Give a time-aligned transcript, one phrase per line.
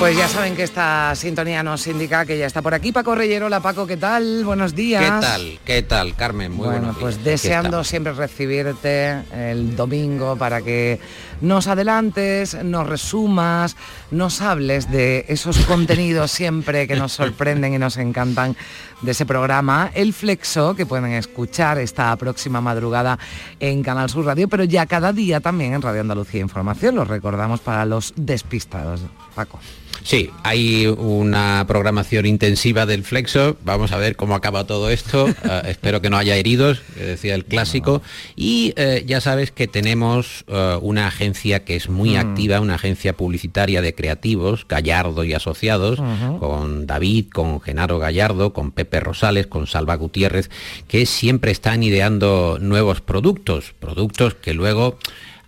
[0.00, 3.50] Pues ya saben que esta sintonía nos indica que ya está por aquí Paco Reyero.
[3.50, 4.46] La Paco, ¿qué tal?
[4.46, 5.04] Buenos días.
[5.04, 5.58] ¿Qué tal?
[5.62, 6.52] ¿Qué tal, Carmen?
[6.52, 7.26] Muy bueno, buenos pues días.
[7.26, 10.98] deseando siempre recibirte el domingo para que
[11.42, 13.76] nos adelantes, nos resumas,
[14.10, 18.56] nos hables de esos contenidos siempre que nos sorprenden y nos encantan
[19.02, 23.18] de ese programa, El Flexo, que pueden escuchar esta próxima madrugada
[23.60, 26.94] en Canal Sur Radio, pero ya cada día también en Radio Andalucía Información.
[26.94, 29.02] Los recordamos para los despistados.
[29.34, 29.60] Paco.
[30.02, 33.56] Sí, hay una programación intensiva del Flexo.
[33.64, 35.26] Vamos a ver cómo acaba todo esto.
[35.26, 38.02] Uh, espero que no haya heridos, que decía el clásico.
[38.36, 42.18] Y uh, ya sabes que tenemos uh, una agencia que es muy mm.
[42.18, 46.38] activa, una agencia publicitaria de creativos, Gallardo y Asociados, -huh.
[46.38, 50.50] con David, con Genaro Gallardo, con Pepe Rosales, con Salva Gutiérrez,
[50.88, 54.98] que siempre están ideando nuevos productos, productos que luego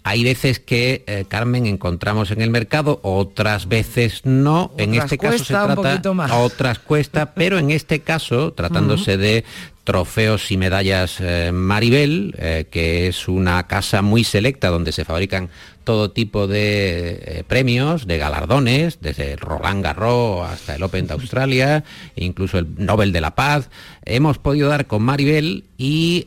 [0.05, 4.65] hay veces que, eh, Carmen, encontramos en el mercado, otras veces no.
[4.65, 6.31] Otras en este caso se trata, más.
[6.33, 9.21] otras cuesta, pero en este caso, tratándose uh -huh.
[9.21, 9.45] de
[9.85, 15.51] trofeos y medallas eh, Maribel, eh, que es una casa muy selecta donde se fabrican
[15.85, 21.15] todo tipo de eh, premios, de galardones, desde el Roland Garros hasta el Open de
[21.15, 21.85] Australia,
[22.17, 23.71] incluso el Nobel de la Paz.
[24.05, 26.27] Hemos podido dar con Maribel y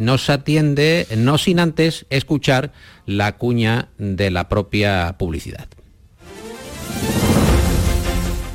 [0.00, 2.72] nos atiende, no sin antes escuchar
[3.06, 5.68] la cuña de la propia publicidad.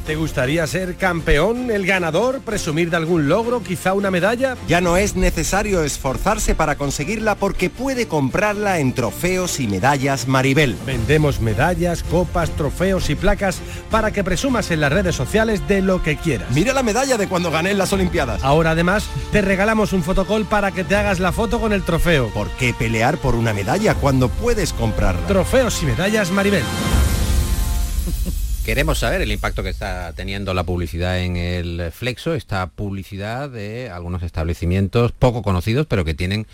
[0.10, 4.58] ¿Te gustaría ser campeón, el ganador, presumir de algún logro, quizá una medalla?
[4.68, 10.76] Ya no es necesario esforzarse para conseguirla porque puede comprarla en Trofeos y Medallas Maribel.
[10.84, 13.60] Vendemos medallas, copas, trofeos y placas
[13.92, 16.50] para que presumas en las redes sociales de lo que quieras.
[16.56, 18.44] Mira la medalla de cuando gané en las Olimpiadas.
[18.44, 22.30] Ahora además te regalamos un fotocall para que te hagas la foto con el trofeo.
[22.30, 25.28] ¿Por qué pelear por una medalla cuando puedes comprarla?
[25.28, 26.64] Trofeos y Medallas Maribel.
[28.66, 33.90] Queremos saber el impacto que está teniendo la publicidad en el Flexo, esta publicidad de
[33.90, 36.46] algunos establecimientos poco conocidos, pero que tienen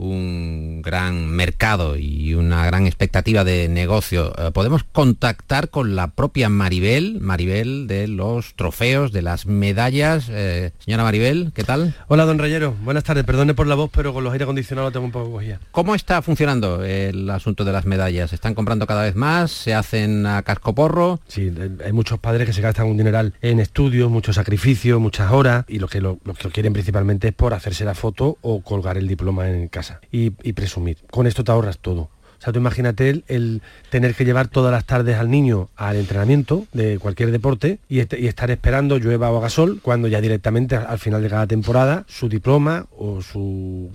[0.00, 4.32] un gran mercado y una gran expectativa de negocio.
[4.38, 10.28] Eh, podemos contactar con la propia Maribel, Maribel de los trofeos, de las medallas.
[10.30, 11.94] Eh, señora Maribel, ¿qué tal?
[12.08, 12.74] Hola, don Rayero.
[12.82, 13.24] Buenas tardes.
[13.24, 15.60] Perdone por la voz, pero con los aire acondicionados tengo un poco cogida.
[15.70, 18.30] ¿Cómo está funcionando el asunto de las medallas?
[18.30, 19.50] ¿Se están comprando cada vez más?
[19.50, 21.20] ¿Se hacen a cascoporro?
[21.28, 21.52] Sí,
[21.84, 25.78] hay muchos padres que se gastan un dineral en estudios, mucho sacrificio, muchas horas, y
[25.78, 29.06] lo que lo, lo que quieren principalmente es por hacerse la foto o colgar el
[29.06, 29.89] diploma en casa.
[30.10, 30.98] Y, presumir.
[31.10, 32.02] Con esto te ahorras todo.
[32.02, 36.66] O sea, tú imagínate el, tener que llevar todas las tardes al niño al entrenamiento
[36.72, 41.22] de cualquier deporte y, estar esperando llueva o haga sol cuando ya directamente al final
[41.22, 43.90] de cada temporada su diploma o su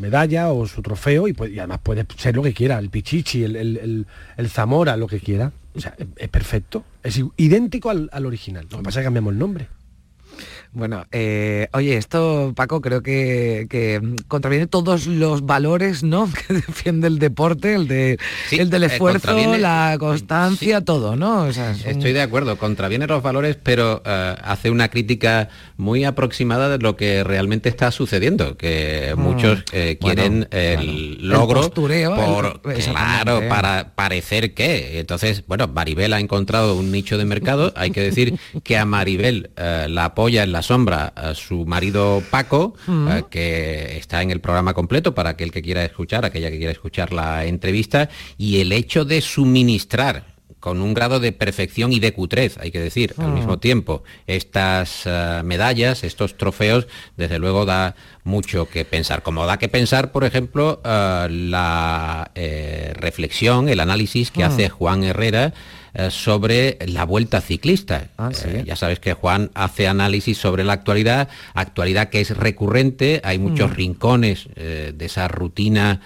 [0.00, 4.06] medalla o su trofeo y, pues, además puede ser lo que quiera, el Pichichi, el,
[4.48, 5.52] Zamora, lo que quiera.
[5.74, 6.84] O sea, es, es perfecto.
[7.02, 8.66] Es idéntico al, al original.
[8.70, 9.68] Lo que pasa es que cambiamos el nombre.
[10.72, 16.30] Bueno, eh, oye, esto, Paco, creo que, que, contraviene todos los valores, ¿no?
[16.46, 20.84] Que defiende el deporte, el de sí, el del esfuerzo, eh, la constancia, sí.
[20.84, 21.42] todo, ¿no?
[21.42, 21.90] O sea, un...
[21.90, 26.96] Estoy de acuerdo, contraviene los valores, pero uh, hace una crítica muy aproximada de lo
[26.96, 29.20] que realmente está sucediendo, que mm.
[29.20, 31.40] muchos eh, quieren bueno, el claro.
[31.40, 32.84] logro el postureo, por, el...
[32.84, 35.00] claro, para parecer que.
[35.00, 37.72] Entonces, bueno, Maribel ha encontrado un nicho de mercado.
[37.74, 42.22] Hay que decir que a Maribel uh, la apoya en la sombra a su marido
[42.30, 43.06] Paco, mm.
[43.06, 46.72] uh, que está en el programa completo para aquel que quiera escuchar, aquella que quiera
[46.72, 52.12] escuchar la entrevista, y el hecho de suministrar con un grado de perfección y de
[52.12, 53.22] cutrez, hay que decir, mm.
[53.22, 54.04] al mismo tiempo.
[54.26, 56.86] Estas uh, medallas, estos trofeos,
[57.16, 59.22] desde luego da mucho que pensar.
[59.22, 64.46] Como da que pensar, por ejemplo, uh, la eh, reflexión, el análisis que mm.
[64.46, 65.54] hace Juan Herrera
[65.94, 68.08] eh, sobre la vuelta ciclista.
[68.16, 68.48] Ah, sí.
[68.48, 73.38] eh, ya sabes que Juan hace análisis sobre la actualidad, actualidad que es recurrente, hay
[73.38, 73.74] muchos mm.
[73.74, 76.00] rincones eh, de esa rutina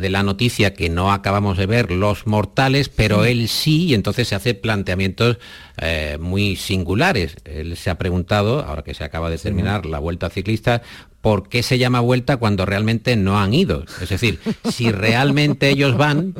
[0.00, 4.26] de la noticia que no acabamos de ver los mortales, pero él sí, y entonces
[4.26, 5.38] se hace planteamientos
[5.78, 7.36] eh, muy singulares.
[7.44, 9.90] Él se ha preguntado, ahora que se acaba de terminar sí.
[9.90, 10.80] la vuelta ciclista,
[11.26, 13.84] por qué se llama vuelta cuando realmente no han ido.
[14.00, 14.38] Es decir,
[14.70, 16.36] si realmente ellos van,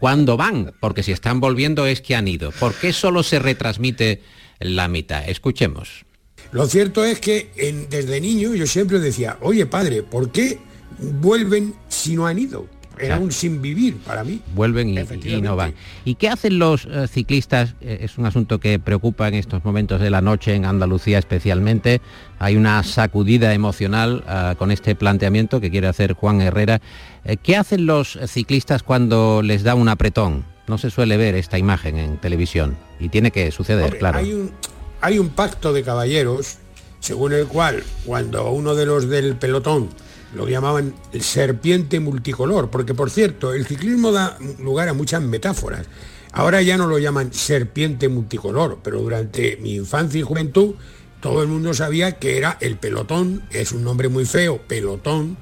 [0.00, 0.72] ¿cuándo van?
[0.80, 2.50] Porque si están volviendo es que han ido.
[2.52, 4.22] ¿Por qué solo se retransmite
[4.58, 5.28] la mitad?
[5.28, 6.06] Escuchemos.
[6.52, 7.50] Lo cierto es que
[7.90, 10.58] desde niño yo siempre decía, oye padre, ¿por qué
[10.98, 12.66] vuelven si no han ido?
[13.00, 14.40] Era un sin vivir para mí.
[14.54, 15.74] Vuelven y, no van.
[16.04, 17.74] ¿Y qué hacen los eh, ciclistas?
[17.80, 22.00] Eh, es un asunto que preocupa en estos momentos de la noche en Andalucía especialmente.
[22.38, 26.80] Hay una sacudida emocional ah, con este planteamiento que quiere hacer Juan Herrera.
[27.24, 30.44] Eh, ¿Qué hacen los ciclistas cuando les da un apretón?
[30.68, 34.18] No se suele ver esta imagen en televisión y tiene que suceder, claro.
[34.18, 34.52] Hay un,
[35.00, 36.58] hay un pacto de caballeros
[37.00, 39.88] según el cual cuando uno de los del pelotón
[40.34, 45.86] lo llamaban el serpiente multicolor, porque por cierto, el ciclismo da lugar a muchas metáforas.
[46.32, 50.74] Ahora ya no lo llaman serpiente multicolor, pero durante mi infancia y juventud
[51.20, 55.36] todo el mundo sabía que era el pelotón, es un nombre muy feo, pelotón,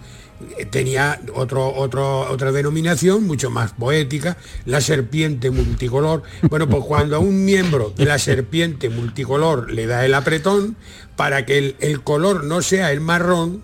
[0.57, 6.23] eh, tenía otro, otro, otra denominación mucho más poética, la serpiente multicolor.
[6.49, 10.77] Bueno, pues cuando a un miembro de la serpiente multicolor le da el apretón,
[11.17, 13.63] para que el color no sea el marrón,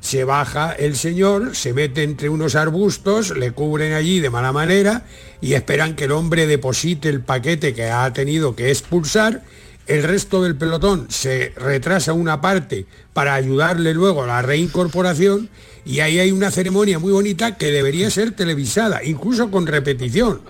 [0.00, 5.04] se baja el señor, se mete entre unos arbustos, le cubren allí de mala manera
[5.40, 9.42] y esperan que el hombre deposite el paquete que ha tenido que expulsar.
[9.86, 15.50] El resto del pelotón se retrasa una parte para ayudarle luego a la reincorporación
[15.84, 20.40] y ahí hay una ceremonia muy bonita que debería ser televisada, incluso con repetición,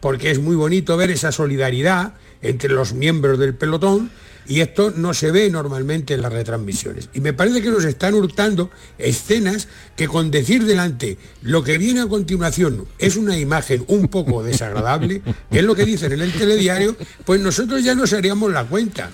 [0.00, 4.10] porque es muy bonito ver esa solidaridad entre los miembros del pelotón
[4.48, 7.08] y esto no se ve normalmente en las retransmisiones.
[7.14, 12.00] Y me parece que nos están hurtando escenas que con decir delante lo que viene
[12.00, 16.32] a continuación es una imagen un poco desagradable, que es lo que dicen en el
[16.32, 19.10] telediario, pues nosotros ya nos haríamos la cuenta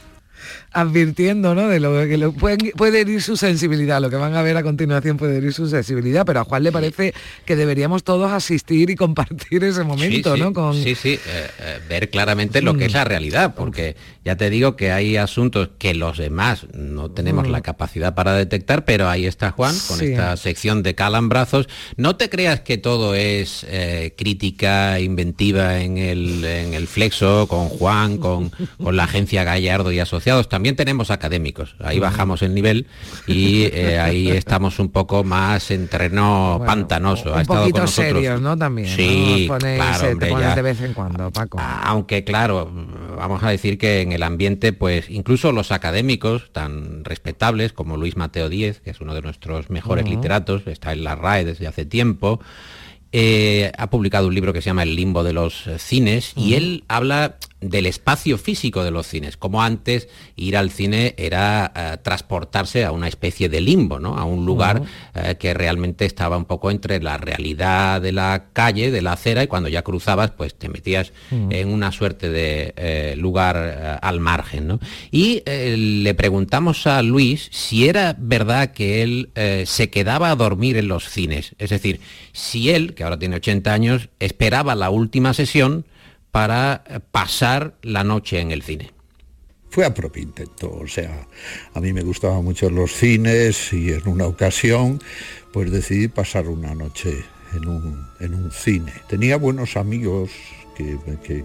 [0.73, 1.69] advirtiendo ¿no?
[1.69, 5.17] de lo que lo, puede herir su sensibilidad, lo que van a ver a continuación
[5.17, 7.15] puede herir su sensibilidad, pero a Juan le parece
[7.45, 10.53] que deberíamos todos asistir y compartir ese momento, sí, ¿no?
[10.53, 10.75] Con...
[10.75, 14.77] Sí, sí, eh, eh, ver claramente lo que es la realidad, porque ya te digo
[14.77, 19.51] que hay asuntos que los demás no tenemos la capacidad para detectar, pero ahí está
[19.51, 21.69] Juan con esta sección de calambrazos.
[21.97, 27.69] No te creas que todo es eh, crítica inventiva en el, en el flexo, con
[27.69, 28.53] Juan, con,
[28.83, 30.49] con la agencia Gallardo y asociados.
[30.49, 32.87] También tenemos académicos, ahí bajamos el nivel
[33.27, 37.35] y eh, ahí estamos un poco más en terreno pantanoso.
[37.35, 38.57] Un poquito serios, ¿no?
[38.57, 38.89] También.
[38.89, 41.59] Sí, claro, de vez en cuando, Paco.
[41.61, 42.71] Aunque claro,
[43.17, 48.17] vamos a decir que en el ambiente, pues incluso los académicos tan respetables como Luis
[48.17, 51.85] Mateo Díez, que es uno de nuestros mejores literatos, está en la RAE desde hace
[51.85, 52.41] tiempo,
[53.13, 56.85] eh, ha publicado un libro que se llama El limbo de los cines y él
[56.89, 62.85] habla del espacio físico de los cines, como antes ir al cine era eh, transportarse
[62.85, 64.19] a una especie de limbo, ¿no?
[64.19, 64.83] a un lugar
[65.15, 69.45] eh, que realmente estaba un poco entre la realidad de la calle, de la acera,
[69.45, 74.67] y cuando ya cruzabas, pues te metías en una suerte de eh, lugar al margen.
[74.67, 74.81] ¿no?
[75.11, 79.31] Y le preguntamos a Luis si era verdad que él
[79.67, 82.01] se quedaba a dormir en los cines, es decir,
[82.33, 85.85] si él, que ahora tiene 80 años, esperaba la última sesión,
[86.33, 86.83] para
[87.13, 88.91] pasar la noche en el cine.
[89.71, 91.27] Fue a propio intento, o sea,
[91.73, 95.01] a mí me gustaban mucho los cines y en una ocasión
[95.53, 97.25] pues decidí pasar una noche
[97.55, 98.93] en un, en un cine.
[99.09, 100.31] Tenía buenos amigos
[100.77, 100.99] que,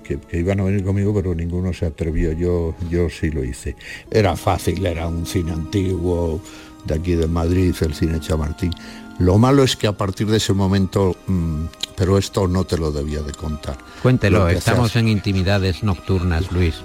[0.04, 3.76] que, iban a venir conmigo, pero ninguno se atrevió, yo, yo sí lo hice.
[4.12, 6.42] Era fácil, era un cine antiguo
[6.86, 8.72] de aquí de Madrid, el cine Chamartín.
[9.20, 12.92] Lo malo es que a partir de ese momento, mm, pero esto no te lo
[12.92, 13.78] debía de contar.
[14.04, 16.76] Cuéntelo, estamos en intimidades nocturnas, Luis.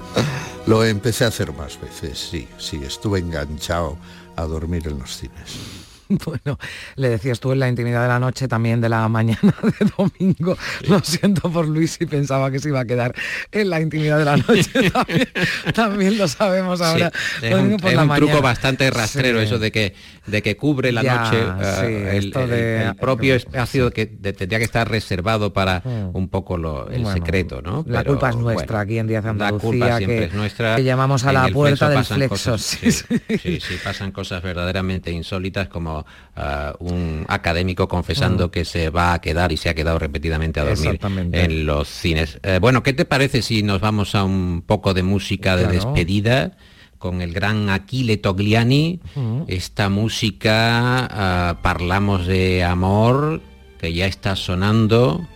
[0.66, 3.98] Lo empecé a hacer más veces, sí, sí, estuve enganchado
[4.36, 5.91] a dormir en los cines.
[6.24, 6.58] Bueno,
[6.96, 10.56] le decías tú en la intimidad de la noche, también de la mañana de domingo.
[10.88, 13.14] Lo siento por Luis y pensaba que se iba a quedar
[13.50, 14.70] en la intimidad de la noche.
[15.74, 17.10] También, lo sabemos ahora.
[17.40, 17.76] es un,
[18.16, 19.94] truco bastante rastrero eso de que
[20.26, 21.44] de que cubre la noche
[21.82, 26.16] eh, el, propio espacio que tendría que estar reservado para mm.
[26.16, 27.84] un poco lo, el secreto, ¿no?
[27.88, 30.76] la culpa es nuestra aquí en Díaz Andalucía, que, es nuestra.
[30.76, 32.56] Que llamamos a la puerta del flexo.
[32.58, 36.01] sí, sí, pasan cosas verdaderamente insólitas como
[36.78, 38.50] un académico confesando mm.
[38.50, 40.98] que se va a quedar y se ha quedado repetidamente a dormir
[41.32, 42.38] en los cines.
[42.42, 46.56] Eh, bueno, ¿qué te parece si nos vamos a un poco de música de despedida?
[46.98, 49.00] con el gran Aquile Togliani,
[49.48, 53.40] esta música, Parlamos de Amor,
[53.80, 55.26] que ya está sonando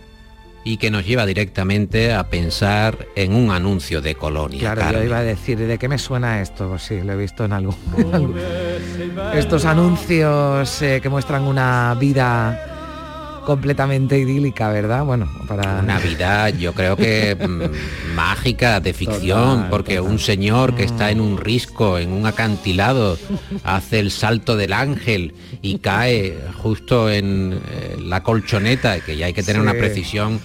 [0.67, 4.59] y que nos lleva directamente a pensar en un anuncio de colonia.
[4.59, 4.99] Claro, Carmen.
[4.99, 6.67] yo iba a decir, ¿de qué me suena esto?
[6.67, 7.73] Pues sí, lo he visto en algo.
[9.33, 15.05] Estos anuncios eh, que muestran una vida completamente idílica, ¿verdad?
[15.05, 15.79] Bueno, para...
[15.79, 20.11] Una vida, yo creo que mm, mágica, de ficción, Total, porque total.
[20.11, 23.17] un señor que está en un risco, en un acantilado,
[23.63, 29.33] hace el salto del ángel y cae justo en eh, la colchoneta, que ya hay
[29.33, 29.69] que tener Sí.
[29.69, 30.41] una precisión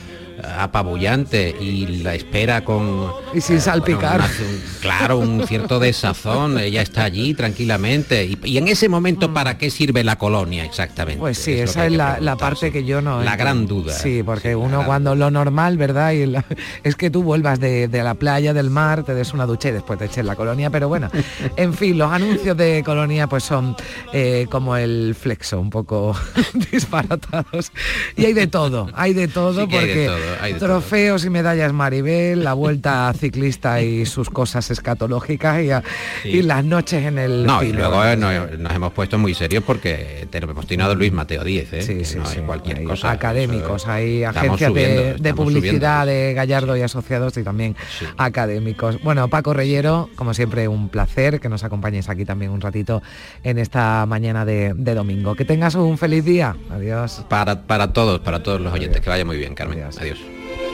[0.58, 4.20] apabullante y la espera con Y sin eh, salpicar.
[4.20, 4.34] bueno,
[4.80, 8.24] claro un cierto desazón ella está allí tranquilamente.
[8.24, 11.86] Y, y en ese momento para qué sirve la colonia exactamente Pues sí, Es esa
[11.86, 13.22] es la, la parte que yo no...
[13.22, 13.92] la gran duda.
[13.92, 16.12] Sí, porque uno cuando lo normal, ¿verdad?
[16.12, 16.44] Y la-
[16.82, 19.72] es que tú vuelvas de, de la playa, del mar, te des una ducha y
[19.72, 21.10] después te eches la colonia, pero bueno,
[21.56, 23.76] en fin, los anuncios de colonia pues son
[24.12, 26.14] eh, como el flexo, un poco
[26.72, 27.72] disparatados.
[28.16, 30.08] Y hay de todo, hay de todo Sí que
[30.40, 35.70] hay de todo, trofeos y medallas Maribel, la vuelta ciclista y sus cosas escatológicas y,
[35.70, 35.82] a-
[36.22, 36.28] Sí.
[36.28, 39.62] y las noches en el No, y luego eh, nos, nos hemos puesto muy serios
[39.64, 41.82] porque tenemos tenido a Luis Mateo 10, ¿eh?
[41.82, 43.10] Sí, sí, no sí, cualquier hay cosa.
[43.10, 46.06] académicos, Eso, hay agencias de- subiendo, de, estamos publicidad subiendo.
[46.28, 47.76] de Gallardo y Asociados y también
[48.16, 49.02] académicos.
[49.02, 53.02] Bueno, Paco Reyero, como siempre, un placer que nos acompañes aquí también un ratito
[53.42, 55.34] en esta mañana de, de domingo.
[55.34, 56.56] Que tengas un feliz día.
[56.70, 57.24] Adiós.
[57.28, 59.78] Para, para todos, para todos los oyentes, que vaya muy bien, Carmen.
[59.82, 59.98] Adiós.
[60.00, 60.11] Adiós.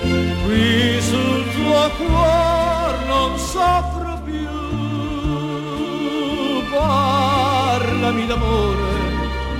[0.00, 4.49] Qui sul tuo cuor non soffro più,
[6.71, 8.93] parlami d'amore,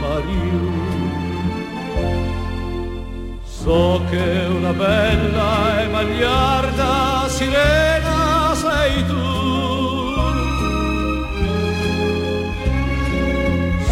[0.01, 0.87] Mario.
[3.45, 9.27] So che una bella e magliarda sirena sei tu.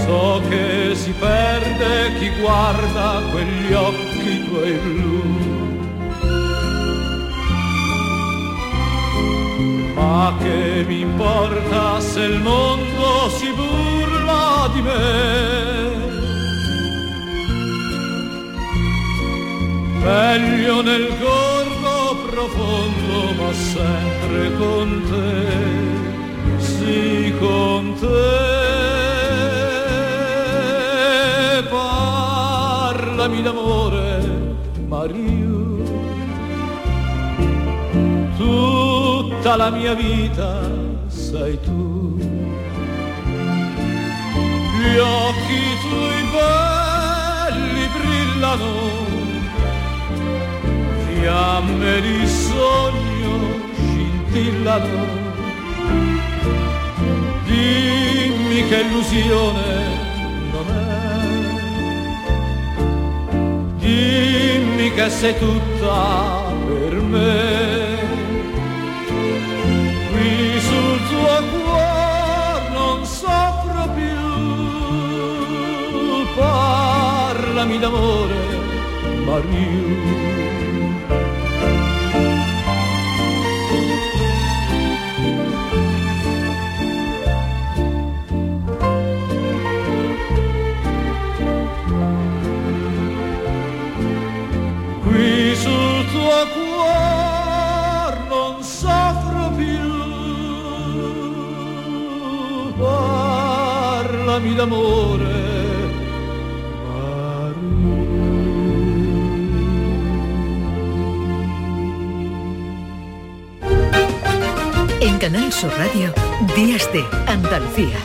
[0.05, 5.56] So che si perde chi guarda quegli occhi tuoi blu.
[9.97, 16.05] Ma che mi importa se il mondo si burla di me?
[20.05, 28.45] Meglio nel gorgo profondo, ma sempre con te, sì con te.
[31.71, 34.21] Parlami d'amore,
[34.88, 35.57] Mario
[39.47, 40.61] tutta la mia vita
[41.07, 42.19] sei tu.
[44.76, 48.73] Gli occhi tuoi belli brillano,
[51.07, 53.35] fiamme di sogno
[53.76, 55.05] scintillano.
[57.45, 59.69] Dimmi che illusione
[60.50, 61.07] non è.
[63.79, 68.06] Dimmi che sei tutta per me.
[70.97, 74.17] Sul tuo cuore non soffro più.
[76.35, 78.59] Parlami d'amore,
[79.26, 80.56] Mario.
[104.37, 105.25] D'amore.
[115.00, 116.12] En Canal Sur Radio,
[116.55, 117.97] Días de Andalucía.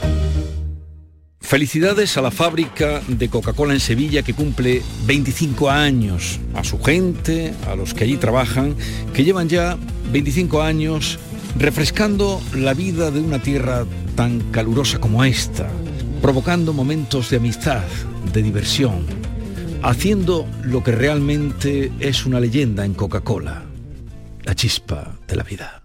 [1.41, 7.53] Felicidades a la fábrica de Coca-Cola en Sevilla que cumple 25 años, a su gente,
[7.67, 8.77] a los que allí trabajan,
[9.13, 9.77] que llevan ya
[10.13, 11.19] 25 años
[11.57, 13.85] refrescando la vida de una tierra
[14.15, 15.69] tan calurosa como esta,
[16.21, 17.83] provocando momentos de amistad,
[18.31, 19.05] de diversión,
[19.81, 23.63] haciendo lo que realmente es una leyenda en Coca-Cola,
[24.43, 25.81] la chispa de la vida.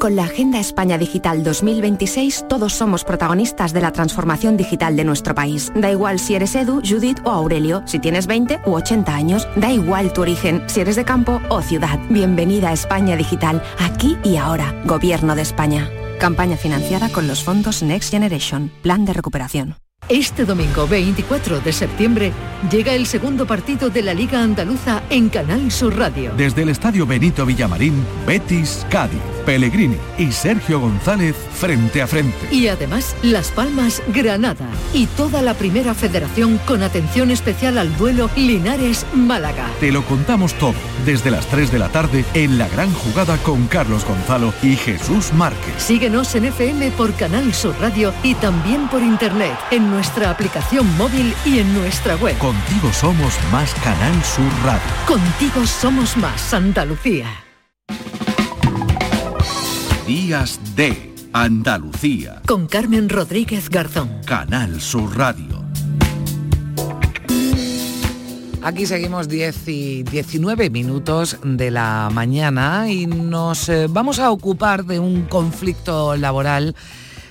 [0.00, 5.34] Con la Agenda España Digital 2026 todos somos protagonistas de la transformación digital de nuestro
[5.34, 5.70] país.
[5.76, 9.70] Da igual si eres Edu, Judith o Aurelio, si tienes 20 u 80 años, da
[9.70, 12.00] igual tu origen, si eres de campo o ciudad.
[12.08, 14.74] Bienvenida a España Digital, aquí y ahora.
[14.86, 15.88] Gobierno de España.
[16.22, 19.74] Campaña financiada con los fondos Next Generation, Plan de Recuperación.
[20.08, 22.32] Este domingo 24 de septiembre
[22.70, 26.32] llega el segundo partido de la Liga Andaluza en Canal Sur Radio.
[26.36, 29.31] Desde el Estadio Benito Villamarín, Betis, Cádiz.
[29.44, 32.48] Pellegrini y Sergio González frente a frente.
[32.50, 34.66] Y además, Las Palmas, Granada.
[34.92, 39.66] Y toda la primera federación con atención especial al duelo Linares-Málaga.
[39.80, 43.66] Te lo contamos todo desde las 3 de la tarde en la gran jugada con
[43.66, 45.74] Carlos Gonzalo y Jesús Márquez.
[45.78, 51.34] Síguenos en FM por Canal Sur Radio y también por internet en nuestra aplicación móvil
[51.44, 52.36] y en nuestra web.
[52.38, 54.82] Contigo somos más Canal Sur Radio.
[55.06, 57.51] Contigo somos más Andalucía.
[60.06, 62.42] Días de Andalucía.
[62.48, 64.10] Con Carmen Rodríguez Garzón.
[64.26, 65.62] Canal Sur Radio.
[68.62, 74.84] Aquí seguimos 10 y 19 minutos de la mañana y nos eh, vamos a ocupar
[74.86, 76.74] de un conflicto laboral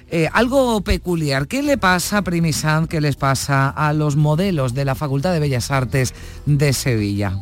[0.09, 1.47] eh, algo peculiar.
[1.47, 5.71] ¿Qué le pasa, Primisant, qué les pasa a los modelos de la Facultad de Bellas
[5.71, 6.13] Artes
[6.45, 7.37] de Sevilla?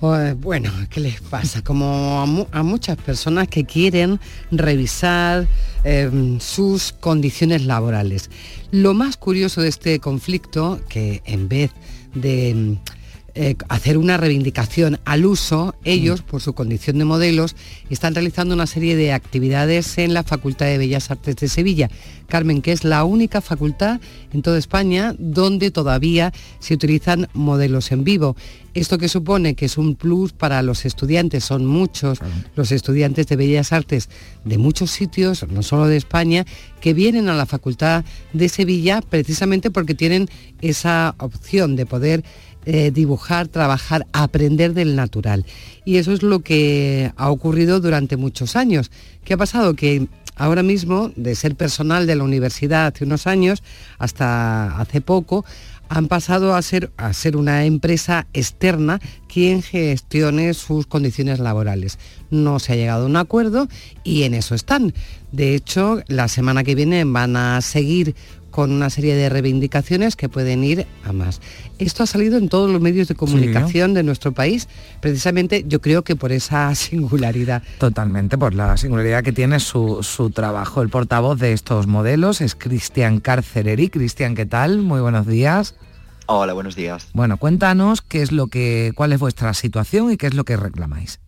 [0.00, 1.62] Pues, bueno, ¿qué les pasa?
[1.62, 4.20] Como a, muchas personas que quieren
[4.50, 5.46] revisar
[5.84, 8.30] em, sus condiciones laborales.
[8.70, 11.70] Lo más curioso de este conflicto, que en vez
[12.14, 12.78] de em,
[13.36, 17.56] eh, hacer una reivindicación al uso, ellos, por su condición de modelos,
[17.90, 21.90] están realizando una serie de actividades en la Facultad de Bellas Artes de Sevilla.
[22.28, 24.00] Carmen, que es la única facultad
[24.32, 28.36] en toda España donde todavía se utilizan modelos en vivo.
[28.72, 32.18] Esto que supone que es un plus para los estudiantes, son muchos
[32.56, 34.08] los estudiantes de Bellas Artes
[34.44, 36.44] de muchos sitios, no solo de España,
[36.80, 40.28] que vienen a la Facultad de Sevilla precisamente porque tienen
[40.60, 42.24] esa opción de poder
[42.66, 45.44] eh, dibujar, trabajar, aprender del natural.
[45.84, 48.90] Y eso es lo que ha ocurrido durante muchos años.
[49.24, 49.74] ¿Qué ha pasado?
[49.74, 53.62] Que ahora mismo, de ser personal de la universidad hace unos años
[53.98, 55.44] hasta hace poco,
[55.88, 61.98] han pasado a ser, a ser una empresa externa quien gestione sus condiciones laborales.
[62.30, 63.68] No se ha llegado a un acuerdo
[64.02, 64.94] y en eso están.
[65.32, 68.14] De hecho, la semana que viene van a seguir
[68.54, 71.40] con una serie de reivindicaciones que pueden ir a más.
[71.80, 74.68] Esto ha salido en todos los medios de comunicación de nuestro país,
[75.00, 77.64] precisamente yo creo que por esa singularidad.
[77.78, 80.82] Totalmente, por la singularidad que tiene su, trabajo.
[80.82, 83.88] El portavoz de estos modelos es Cristian Carcereri.
[83.88, 84.78] Cristian, ¿qué tal?
[84.78, 85.74] Muy buenos días.
[86.26, 87.08] Hola, buenos días.
[87.12, 90.56] Bueno, cuéntanos qué es lo que, cuál es vuestra situación y qué es lo que
[90.56, 91.18] reclamáis.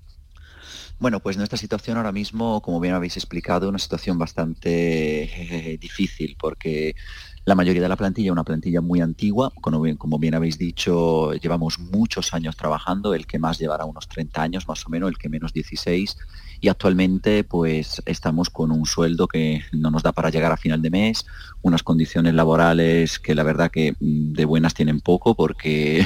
[0.98, 5.24] Bueno, pues nuestra situación ahora mismo, como bien habéis explicado, una situación bastante
[5.72, 6.96] eh, difícil porque
[7.44, 10.56] la mayoría de la plantilla es una plantilla muy antigua, como bien, como bien, habéis
[10.56, 15.10] dicho, llevamos muchos años trabajando, el que más llevará unos 30 años más o menos,
[15.10, 16.16] el que menos 16,
[16.60, 20.82] y actualmente pues estamos con un sueldo que no nos da para llegar a final
[20.82, 21.26] de mes,
[21.62, 26.04] unas condiciones laborales que la verdad que mm, de buenas tienen poco porque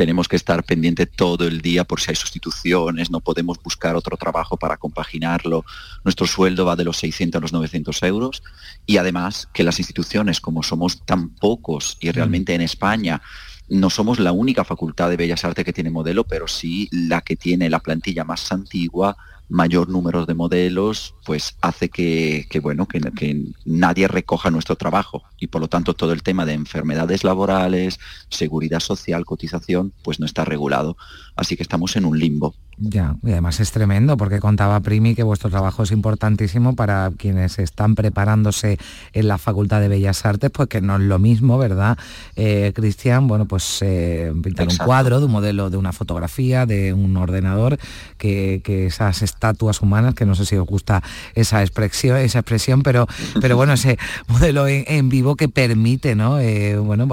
[0.00, 4.16] tenemos que estar pendiente todo el día por si hay sustituciones, no podemos buscar otro
[4.16, 5.66] trabajo para compaginarlo.
[6.04, 8.42] Nuestro sueldo va de los 600 a los 900 euros
[8.86, 13.20] y además que las instituciones, como somos tan pocos y realmente en España
[13.68, 17.36] no somos la única facultad de Bellas Artes que tiene modelo, pero sí la que
[17.36, 19.18] tiene la plantilla más antigua,
[19.50, 25.60] mayor número de modelos, pues hace que, bueno, que, nadie recoja nuestro trabajo y por
[25.60, 27.98] lo tanto todo el tema de enfermedades laborales,
[28.30, 30.96] seguridad social, cotización, pues no está regulado.
[31.34, 32.54] Así que estamos en un limbo.
[32.82, 37.58] Ya, y además es tremendo porque contaba Primi que vuestro trabajo es importantísimo para quienes
[37.58, 38.78] están preparándose
[39.12, 41.98] en la Facultad de Bellas Artes, pues que no es lo mismo, ¿verdad?
[42.36, 46.94] Eh, Cristian, bueno, pues eh, pintar un cuadro de un modelo, de una fotografía, de
[46.94, 47.78] un ordenador,
[48.16, 51.02] que, esas estatuas humanas, que no sé si os gusta
[51.34, 53.06] esa expresión, esa expresión pero,
[53.42, 56.38] pero bueno, ese modelo en, vivo que permite, ¿no?
[56.38, 57.06] Eh, bueno,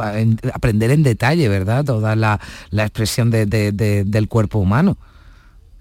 [0.54, 1.84] aprender en detalle, ¿verdad?
[1.84, 2.40] Toda la,
[2.72, 4.98] expresión del cuerpo humano.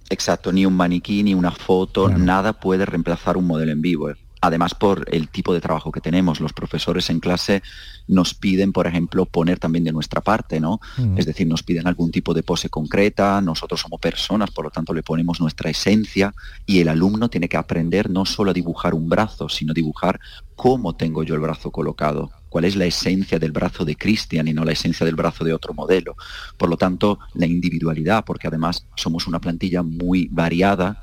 [0.08, 4.12] Exacto, ni un maniquí, ni una foto, nada puede reemplazar un modelo en vivo.
[4.46, 7.62] Además, por el tipo de trabajo que tenemos, los profesores en clase
[8.08, 10.80] nos piden, por ejemplo, poner también de nuestra parte, ¿no?
[10.96, 11.18] Mm.
[11.18, 14.94] Es decir, nos piden algún tipo de pose concreta, nosotros somos personas, por lo tanto
[14.94, 16.32] le ponemos nuestra esencia
[16.64, 20.20] y el alumno tiene que aprender no solo a dibujar un brazo, sino dibujar
[20.54, 24.54] cómo tengo yo el brazo colocado, cuál es la esencia del brazo de Cristian y
[24.54, 26.16] no la esencia del brazo de otro modelo.
[26.56, 31.02] Por lo tanto, la individualidad, porque además somos una plantilla muy variada,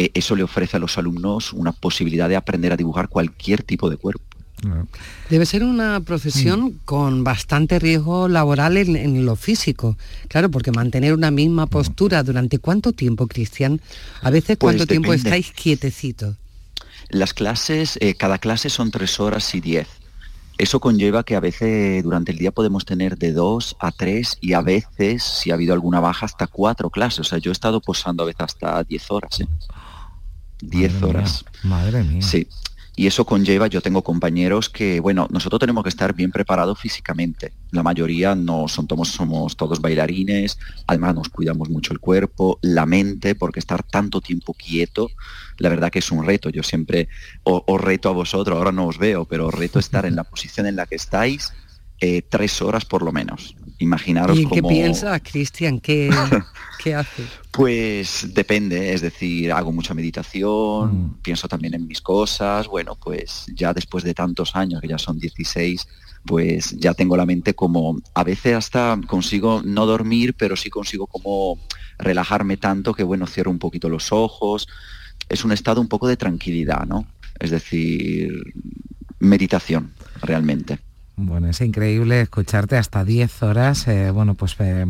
[0.00, 3.90] eh, eso le ofrece a los alumnos una posibilidad de aprender a dibujar cualquier tipo
[3.90, 4.24] de cuerpo.
[5.28, 6.78] Debe ser una profesión mm.
[6.86, 9.98] con bastante riesgo laboral en, lo físico.
[10.28, 13.80] Claro, porque mantener una misma postura durante cuánto tiempo, Cristian?
[14.22, 16.36] A veces pues cuánto tiempo estáis quietecitos.
[17.10, 19.88] Las clases, eh, cada clase son tres horas y diez.
[20.56, 24.52] Eso conlleva que a veces durante el día podemos tener de dos a tres y
[24.52, 27.20] a veces, si ha habido alguna baja, hasta cuatro clases.
[27.20, 29.40] O sea, yo he estado posando a veces hasta diez horas.
[29.40, 29.48] ¿eh?
[30.62, 31.44] 10 horas.
[31.62, 32.22] madre mía.
[32.22, 32.46] Sí.
[32.96, 37.52] Y eso conlleva, yo tengo compañeros que, bueno, nosotros tenemos que estar bien preparados físicamente.
[37.70, 42.84] La mayoría no son, somos, somos todos bailarines, además nos cuidamos mucho el cuerpo, la
[42.84, 45.10] mente, porque estar tanto tiempo quieto,
[45.56, 46.50] la verdad que es un reto.
[46.50, 47.08] Yo siempre
[47.42, 50.66] os, reto a vosotros, ahora no os veo, pero os reto estar en la posición
[50.66, 51.54] en la que estáis
[52.00, 53.54] eh, tres horas por lo menos.
[53.80, 55.80] Imaginaros ¿Y qué piensas, Cristian?
[55.80, 56.10] ¿Qué,
[56.84, 57.24] ¿Qué hace?
[57.50, 61.14] Pues depende, es decir, hago mucha meditación, mm.
[61.22, 65.18] pienso también en mis cosas, bueno, pues ya después de tantos años, que ya son
[65.18, 65.88] 16,
[66.26, 71.06] pues ya tengo la mente como, a veces hasta consigo no dormir, pero sí consigo
[71.06, 71.58] como
[71.98, 74.68] relajarme tanto que, bueno, cierro un poquito los ojos,
[75.30, 77.06] es un estado un poco de tranquilidad, ¿no?
[77.38, 78.52] Es decir,
[79.20, 80.80] meditación, realmente.
[81.16, 84.86] Bueno, es increíble escucharte hasta 10 horas, eh, bueno, pues eh,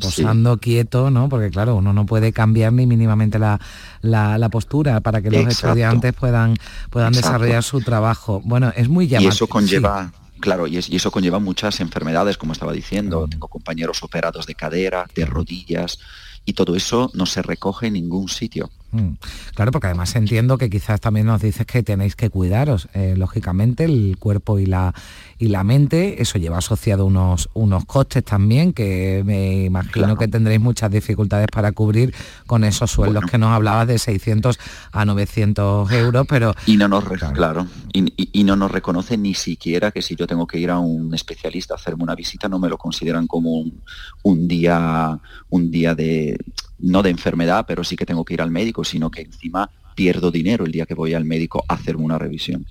[0.00, 1.28] posando quieto, ¿no?
[1.28, 3.60] Porque claro, uno no puede cambiar ni mínimamente la,
[4.02, 6.56] la, postura para que los estudiantes puedan,
[6.90, 8.42] puedan desarrollar su trabajo.
[8.44, 9.30] Bueno, es muy llamativo.
[9.30, 10.12] Y eso conlleva...
[10.40, 13.26] Claro, y, y, eso conlleva muchas enfermedades, como estaba diciendo.
[13.28, 15.98] Tengo compañeros operados de cadera, de rodillas,
[16.44, 18.70] y todo eso no se recoge en ningún sitio.
[18.90, 19.10] Mm.
[19.54, 23.84] Claro, porque además entiendo que quizás también nos dices que tenéis que cuidaros, eh, lógicamente,
[23.84, 24.94] el cuerpo y la,
[25.38, 30.60] y la mente, eso lleva asociado unos, unos costes también, que me imagino que tendréis
[30.60, 32.14] muchas dificultades para cubrir
[32.46, 34.58] con esos sueldos que nos hablabas de 600
[34.92, 36.54] a 900 euros, pero...
[36.64, 40.58] Y no nos, claro, y, no nos reconoce ni siquiera que si yo tengo que
[40.58, 43.82] ir a un especialista a hacerme una visita, no me lo consideran como un,
[44.22, 45.18] un día,
[45.50, 46.38] un día de
[46.78, 50.30] no de enfermedad, pero sí que tengo que ir al médico, sino que encima pierdo
[50.30, 52.64] dinero el día que voy al médico a hacerme una revisión.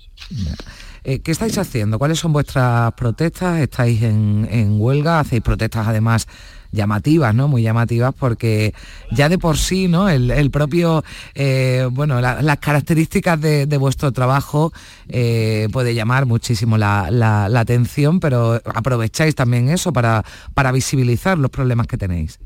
[1.04, 1.98] Eh, ¿Qué estáis haciendo?
[1.98, 3.60] ¿Cuáles son vuestras protestas?
[3.60, 5.20] ¿Estáis en, huelga?
[5.20, 6.26] ¿Hacéis protestas además
[6.72, 7.46] llamativas, ¿no?
[7.48, 8.74] Muy llamativas porque
[9.10, 10.08] ya de por sí, ¿no?
[10.08, 14.72] El, propio, eh, bueno, las características de, vuestro trabajo
[15.08, 21.86] eh, puede llamar muchísimo la, atención, pero aprovecháis también eso para, para visibilizar los problemas
[21.86, 22.38] que tenéis.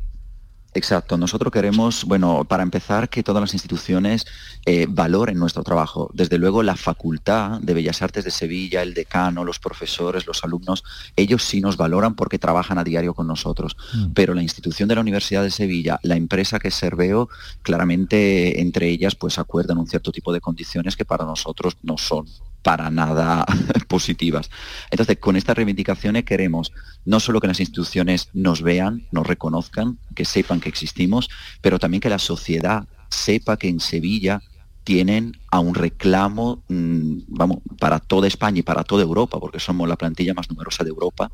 [0.74, 4.26] Exacto, nosotros queremos, bueno, para empezar, que todas las instituciones
[4.64, 6.10] eh, valoren nuestro trabajo.
[6.14, 10.82] Desde luego, la Facultad de Bellas Artes de Sevilla, el decano, los profesores, los alumnos,
[11.14, 13.76] ellos sí nos valoran porque trabajan a diario con nosotros.
[13.92, 14.12] Mm.
[14.14, 17.28] Pero la institución de la Universidad de Sevilla, la empresa que es Serveo,
[17.60, 22.26] claramente entre ellas pues acuerdan un cierto tipo de condiciones que para nosotros no son
[22.62, 23.44] para nada
[23.88, 24.50] positivas.
[24.90, 26.72] Entonces, con estas reivindicaciones queremos
[27.04, 31.28] no solo que las instituciones nos vean, nos reconozcan, que sepan que existimos,
[31.60, 34.40] pero también que la sociedad sepa que en Sevilla
[34.84, 39.88] tienen a un reclamo, mm, vamos, para toda España y para toda Europa, porque somos
[39.88, 41.30] la plantilla más numerosa de Europa,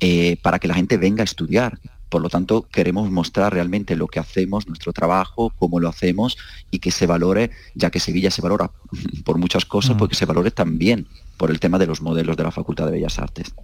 [0.00, 1.78] eh, para que la gente venga a estudiar,
[2.08, 6.38] por lo tanto, queremos mostrar realmente lo que hacemos, nuestro trabajo, cómo lo hacemos
[6.70, 8.70] y que se valore, ya que Sevilla se valora
[9.24, 11.06] por muchas cosas, porque se valore también
[11.38, 13.54] por el tema de los modelos de la Facultad de Bellas Artes.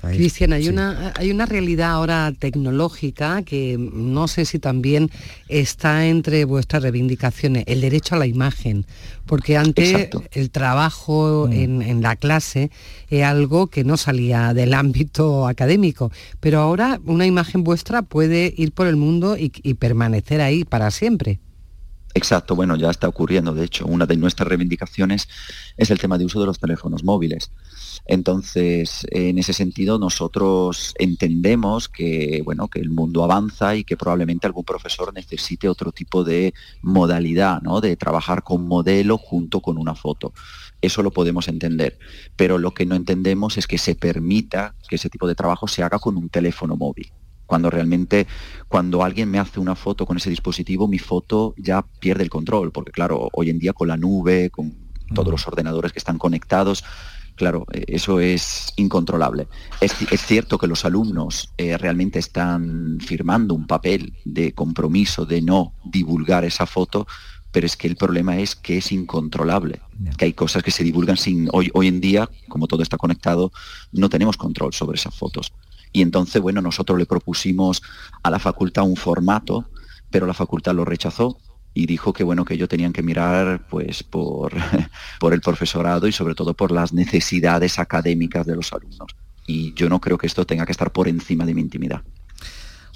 [0.00, 5.10] Cristian, hay, una, hay una realidad ahora tecnológica que no sé si también
[5.46, 8.86] está entre vuestras reivindicaciones, el derecho a la imagen,
[9.26, 11.82] porque antes el trabajo mm.
[11.82, 12.70] en, la clase
[13.10, 16.10] es algo que no salía del ámbito académico,
[16.40, 21.40] pero ahora una imagen vuestra puede ir por el mundo y permanecer ahí para siempre.
[22.14, 23.54] Exacto, bueno, ya está ocurriendo.
[23.54, 25.28] De hecho, una de nuestras reivindicaciones
[25.76, 27.52] es el tema de uso de los teléfonos móviles.
[28.06, 34.46] Entonces, en ese sentido, nosotros entendemos que, bueno, que el mundo avanza y que probablemente
[34.46, 37.80] algún profesor necesite otro tipo de modalidad, ¿no?
[37.80, 40.32] De trabajar con modelo junto con una foto.
[40.80, 41.98] Eso lo podemos entender.
[42.36, 45.82] Pero lo que no entendemos es que se permita que ese tipo de trabajo se
[45.82, 47.12] haga con un teléfono móvil
[47.48, 48.26] cuando realmente
[48.68, 52.70] cuando alguien me hace una foto con ese dispositivo, mi foto ya pierde el control,
[52.70, 54.76] porque claro, hoy en día con la nube, con
[55.14, 56.84] todos los ordenadores que están conectados,
[57.34, 59.48] claro, eh, eso es incontrolable.
[59.80, 59.94] Es,
[60.26, 66.44] cierto que los alumnos eh, realmente están firmando un papel de compromiso de no divulgar
[66.44, 67.06] esa foto,
[67.50, 69.80] pero es que el problema es que es incontrolable,
[70.18, 71.48] que hay cosas que se divulgan sin...
[71.50, 73.52] Hoy, hoy en día, como todo está conectado,
[73.90, 75.50] no tenemos control sobre esas fotos.
[75.92, 77.82] Y entonces, bueno, nosotros le propusimos
[78.22, 79.70] a la facultad un formato,
[80.10, 81.38] pero la facultad lo rechazó
[81.74, 84.52] y dijo que bueno que ellos tenían que mirar pues por,
[85.20, 89.14] por el profesorado y sobre todo por las necesidades académicas de los alumnos.
[89.46, 92.02] Y yo no creo que esto tenga que estar por encima de mi intimidad.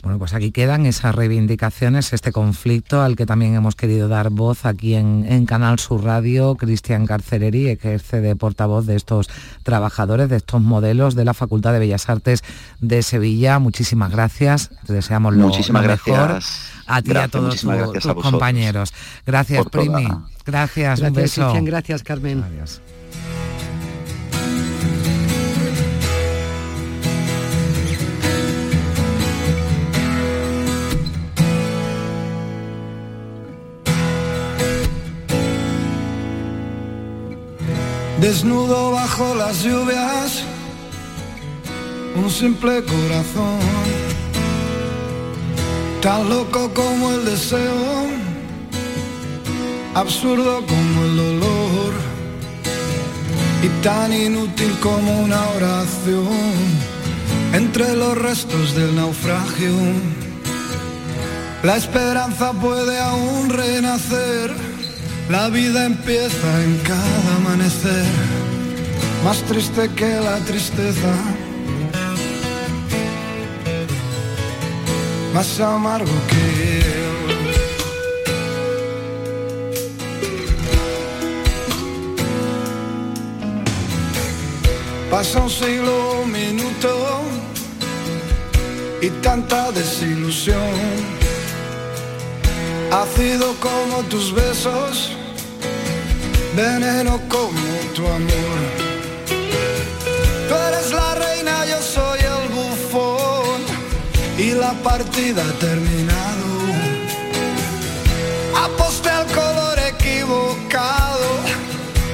[0.02, 4.66] Bueno, pues aquí quedan esas reivindicaciones, este conflicto al que también hemos querido dar voz
[4.66, 6.56] aquí en, Canal Sur Radio.
[6.56, 9.30] Cristian Carcereri ejerce de portavoz de estos
[9.62, 12.42] trabajadores, de estos modelos de la Facultad de Bellas Artes
[12.80, 13.60] de Sevilla.
[13.60, 14.70] Muchísimas gracias.
[14.86, 16.14] Te deseamos lo, Muchísimas mejor.
[16.14, 16.72] Gracias.
[16.86, 18.92] A ti y a todos tus, compañeros.
[19.24, 20.08] Gracias, Primi.
[20.44, 21.42] Gracias, gracias, un beso.
[21.42, 22.42] Cristian, gracias, Carmen.
[22.42, 22.82] Adiós.
[38.22, 40.44] Desnudo bajo las lluvias,
[42.14, 43.58] un simple corazón,
[46.00, 48.06] tan loco como el deseo,
[49.94, 51.92] absurdo como el dolor,
[53.64, 56.28] y tan inútil como una oración,
[57.52, 59.74] entre los restos del naufragio.
[61.64, 64.71] La esperanza puede aún renacer
[65.28, 68.06] la vida empieza en cada amanecer,
[69.24, 71.14] más triste que la tristeza,
[75.34, 76.82] más amargo que.
[85.10, 87.22] Pasa un siglo, un minuto
[89.02, 91.21] y tanta desilusión
[92.92, 95.12] Ácido como tus besos,
[96.54, 98.58] veneno como tu amor.
[100.46, 103.62] Tú eres la reina, yo soy el bufón
[104.36, 106.48] y la partida ha terminado.
[108.62, 111.28] Aposté al color equivocado,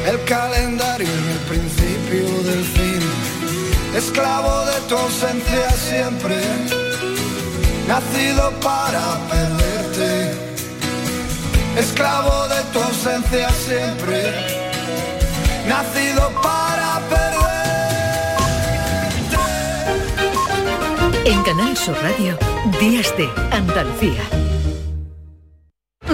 [0.07, 3.03] el calendario en el principio del fin.
[3.97, 6.37] Esclavo de tu ausencia siempre,
[7.89, 9.58] nacido para perderte
[11.79, 14.33] esclavo de tu ausencia siempre,
[15.67, 17.39] nacido para perder.
[21.25, 22.37] En Canal Sur Radio,
[22.81, 24.23] Días de Andalucía.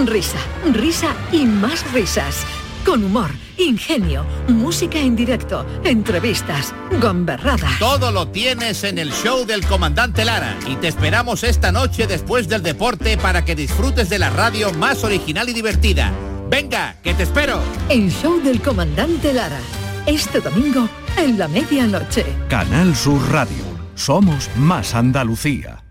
[0.05, 0.37] Risa,
[0.71, 2.45] risa y más risas.
[2.85, 7.69] Con humor ingenio, música en directo, entrevistas, gomberrada.
[7.79, 12.47] Todo lo tienes en el show del comandante Lara y te esperamos esta noche después
[12.47, 16.11] del deporte para que disfrutes de la radio más original y divertida.
[16.49, 17.59] Venga, que te espero.
[17.89, 19.59] El show del comandante Lara.
[20.05, 22.25] Este domingo en la medianoche.
[22.49, 23.63] Canal Sur Radio.
[23.95, 25.83] Somos más Andalucía.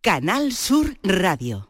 [0.00, 1.69] Canal Sur Radio.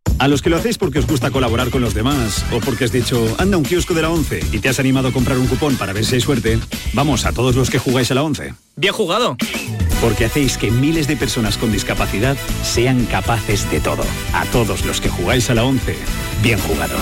[0.21, 2.91] A los que lo hacéis porque os gusta colaborar con los demás o porque has
[2.91, 5.77] dicho, anda un kiosco de la 11 y te has animado a comprar un cupón
[5.77, 6.59] para ver si hay suerte,
[6.93, 8.53] vamos a todos los que jugáis a la 11.
[8.75, 9.35] Bien jugado.
[9.99, 14.03] Porque hacéis que miles de personas con discapacidad sean capaces de todo.
[14.35, 15.95] A todos los que jugáis a la 11,
[16.43, 16.99] bien jugado.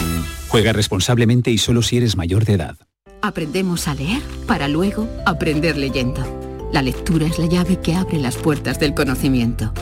[0.48, 2.78] Juega responsablemente y solo si eres mayor de edad.
[3.22, 6.24] Aprendemos a leer para luego aprender leyendo.
[6.72, 9.74] La lectura es la llave que abre las puertas del conocimiento,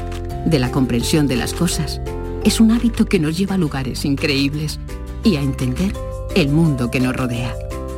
[0.47, 2.02] de la comprensión de las cosas
[2.48, 4.80] es un hábito que nos lleva a lugares increíbles
[5.22, 5.92] y a entender
[6.34, 7.54] el mundo que nos rodea.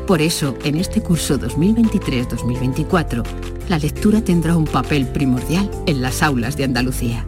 [0.08, 3.24] Por eso, en este curso 2023-2024,
[3.70, 7.24] la lectura tendrá un papel primordial en las aulas de Andalucía.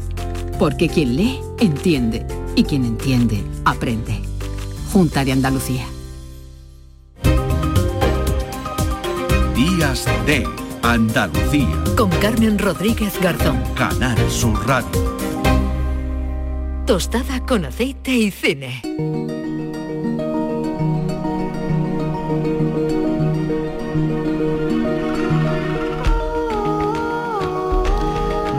[0.57, 4.19] Porque quien lee, entiende, y quien entiende, aprende.
[4.91, 5.85] Junta de Andalucía.
[9.55, 10.43] Días de
[10.81, 11.83] Andalucía.
[11.95, 13.61] Con Carmen Rodríguez Garzón.
[13.75, 15.20] Canal Sur Radio
[16.85, 18.81] tostada con aceite y cine.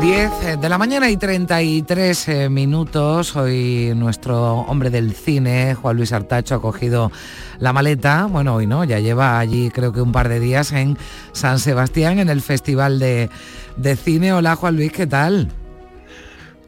[0.00, 3.36] Diez eh, de la mañana y 33 eh, minutos.
[3.36, 7.12] Hoy nuestro hombre del cine, Juan Luis Artacho, ha cogido
[7.60, 8.26] la maleta.
[8.26, 10.98] Bueno, hoy no, ya lleva allí creo que un par de días en
[11.32, 13.30] San Sebastián, en el Festival de,
[13.76, 14.32] de Cine.
[14.32, 15.52] Hola Juan Luis, ¿qué tal?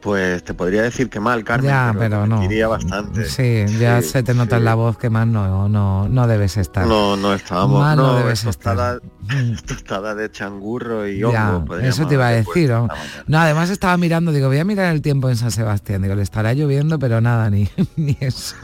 [0.04, 1.70] Pues te podría decir que mal, Carmen.
[1.70, 2.44] Ya, pero, no.
[2.44, 3.24] Iría bastante.
[3.24, 6.86] Sí, ya se te nota en la voz que más no, no, no debes estar.
[6.86, 7.80] No, no estábamos.
[7.80, 9.66] Mal no, no debes tostada, estar.
[9.66, 11.78] tostada de changurro y Ya, hongo.
[11.78, 12.68] eso te iba a decir.
[12.68, 12.86] ¿no?
[13.26, 16.02] No, además estaba mirando, digo, voy a mirar el tiempo en San Sebastián.
[16.02, 18.56] Digo, le estará lloviendo, pero nada, ni, ni eso.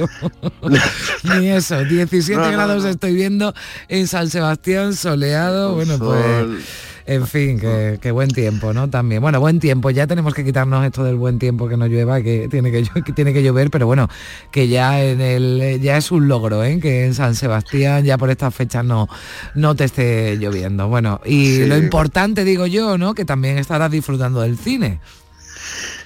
[1.25, 1.83] ni eso.
[1.83, 3.55] 17 No, no, grados estoy viendo
[3.89, 5.71] en San Sebastián, soleado.
[5.71, 6.49] Un bueno, sol.
[6.59, 6.90] pues.
[7.11, 8.89] En fin, que, que buen tiempo, ¿no?
[8.89, 9.21] También.
[9.21, 9.91] Bueno, buen tiempo.
[9.91, 13.13] Ya tenemos que quitarnos esto del buen tiempo que no llueva, que tiene que, que
[13.13, 14.09] tiene que llover, pero bueno,
[14.53, 16.79] que ya en el ya es un logro, ¿eh?
[16.81, 19.09] Que en San Sebastián ya por estas fechas no,
[19.57, 20.87] no te esté lloviendo.
[20.87, 21.67] Bueno, y Sí.
[21.67, 23.13] lo importante digo yo, ¿no?
[23.15, 25.01] Que también estarás disfrutando del cine.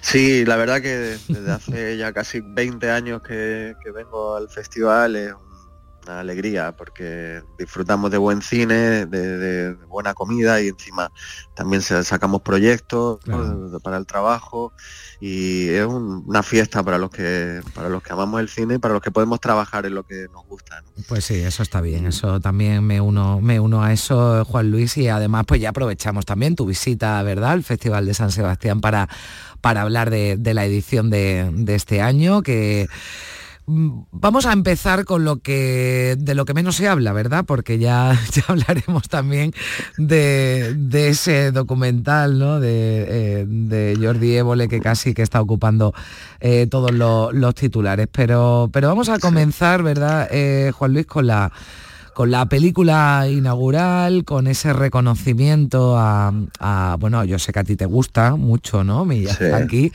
[0.00, 5.16] Sí, la verdad que desde hace ya casi 20 años que, que vengo al festival
[5.16, 5.32] es
[6.04, 11.10] una alegría porque disfrutamos de buen cine, de, de- de buena comida y encima
[11.54, 13.78] también sacamos proyectos ¿no?
[13.80, 14.72] para el trabajo
[15.20, 18.78] y es un- una fiesta para los que para los que amamos el cine y
[18.78, 20.82] para los que podemos trabajar en lo que nos gusta.
[20.82, 20.88] ¿no?
[21.08, 24.96] Pues sí, eso está bien, eso también me uno, me uno a eso, Juan Luis,
[24.98, 29.08] y además pues ya aprovechamos también tu visita, ¿verdad?, al Festival de San Sebastián para,
[29.60, 32.88] para hablar de, de la edición de, de este año, que
[33.66, 37.44] vamos a empezar con lo que de lo que menos se habla, ¿verdad?
[37.46, 39.52] Porque ya, ya hablaremos también
[39.96, 42.60] de, de ese documental, ¿no?
[42.60, 45.94] De, eh, de Jordi Évole que casi que está ocupando
[46.40, 48.08] eh, todos los, los titulares.
[48.10, 51.52] Pero, pero vamos a comenzar, ¿verdad, eh, Juan Luis, con la
[52.14, 57.76] con la película inaugural, con ese reconocimiento a, a- bueno, yo sé que a ti
[57.76, 59.04] te gusta mucho, ¿no?
[59.04, 59.92] Miyazaki,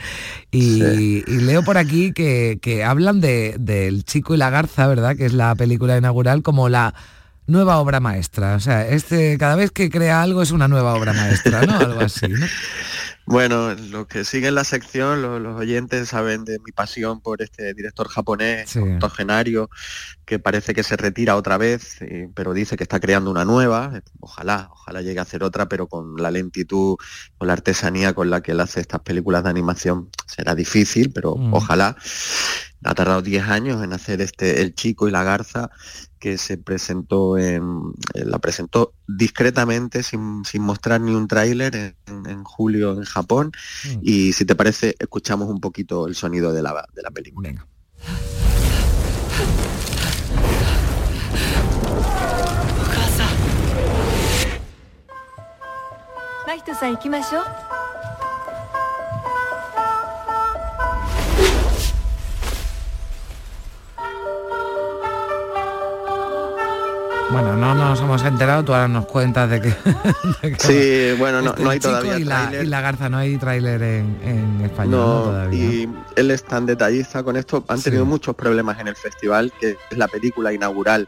[0.52, 1.24] y, Sí.
[1.28, 5.16] y leo por aquí que, que hablan de, del Chico y la Garza, ¿verdad?
[5.16, 6.94] Que es la película inaugural como la
[7.50, 8.56] nueva obra maestra.
[8.56, 11.78] O sea, este, cada vez que crea algo es una nueva obra maestra, ¿no?
[11.78, 12.46] Algo así, ¿no?
[13.26, 17.76] Bueno, los que siguen la sección, lo- los, oyentes saben de mi pasión por este
[17.76, 18.80] director japonés, Sí.
[18.80, 19.70] octogenario,
[20.26, 24.02] que parece que se retira otra vez, eh, pero dice que está creando una nueva.
[24.20, 26.96] Ojalá, ojalá llegue a hacer otra, pero con la lentitud,
[27.38, 31.36] con la artesanía con la que él hace estas películas de animación será difícil, pero
[31.36, 31.54] Mm.
[31.54, 31.98] ojalá.
[32.84, 35.70] Ha tardado 10 años en hacer este El Chico y la Garza,
[36.20, 42.26] que se presentó en, eh, la presentó discretamente sin, sin mostrar ni un tráiler en,
[42.26, 43.52] en julio en Japón.
[44.02, 47.54] Y si te parece escuchamos un poquito el sonido de la, de la película.
[57.10, 57.79] マヒ
[67.32, 69.70] Bueno, no nos hemos enterado, tú ahora nos cuentas de que...
[70.42, 70.60] de que
[71.14, 72.66] Sí, bueno, no, este no hay todavía y la, tráiler.
[72.66, 75.08] y la Garza, no hay tráiler en, en español ¿no?
[75.08, 75.60] No, todavía.
[75.64, 77.64] y él es tan detallista con esto.
[77.68, 81.08] Han tenido muchos problemas en el festival, que es la película inaugural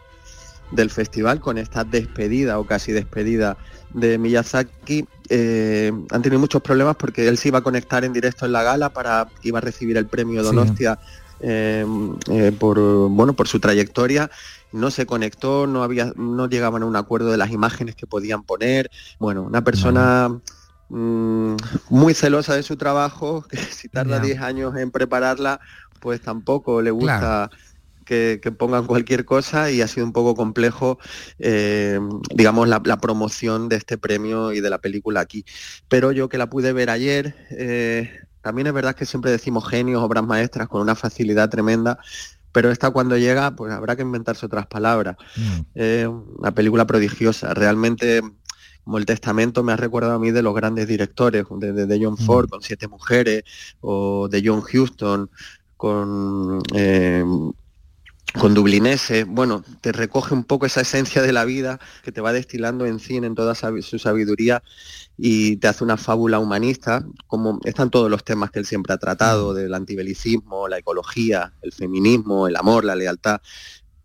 [0.69, 3.57] del festival, con esta despedida o casi despedida
[3.93, 5.05] de Miyazaki.
[5.27, 8.61] Eh, han tenido muchos problemas porque él se iba a conectar en directo en la
[8.63, 10.47] gala para iba a recibir el premio Sí.
[10.47, 10.99] Donostia
[11.39, 11.85] eh,
[12.29, 12.79] eh, por
[13.09, 14.29] bueno por su trayectoria
[14.71, 18.43] no se conectó no había no llegaban a un acuerdo de las imágenes que podían
[18.43, 20.39] poner bueno una persona
[20.89, 21.55] mm,
[21.89, 24.23] muy celosa de su trabajo que si tarda Ya.
[24.23, 25.59] 10 años en prepararla
[25.99, 27.51] pues tampoco le gusta Claro.
[28.05, 30.97] que, que pongan cualquier cosa y ha sido un poco complejo,
[31.37, 31.99] eh,
[32.33, 35.45] digamos, la, la promoción de este premio y de la película aquí.
[35.87, 38.09] Pero yo que la pude ver ayer, eh,
[38.41, 41.99] también es verdad que siempre decimos genios, obras maestras con una facilidad tremenda,
[42.51, 45.15] pero esta cuando llega, pues habrá que inventarse otras palabras.
[45.75, 48.21] Eh, una película prodigiosa, realmente
[48.83, 52.03] como el testamento me ha recordado a mí de los grandes directores, de, de- de
[52.03, 53.43] John Ford con Siete Mujeres,
[53.79, 55.29] o de John Huston
[55.77, 57.23] con, eh,
[58.39, 59.23] con Dublinese.
[59.23, 62.99] Bueno, te recoge un poco esa esencia de la vida que te va destilando en
[62.99, 64.63] cine, en toda su sabiduría,
[65.17, 68.97] y te hace una fábula humanista, como están todos los temas que él siempre ha
[68.97, 73.41] tratado, del antibelicismo, la ecología, el feminismo, el amor, la lealtad,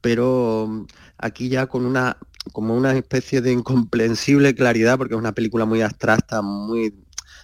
[0.00, 0.86] pero mm,
[1.18, 2.16] aquí ya con una
[2.52, 6.94] como una especie de incomprensible claridad, porque es una película muy abstracta, muy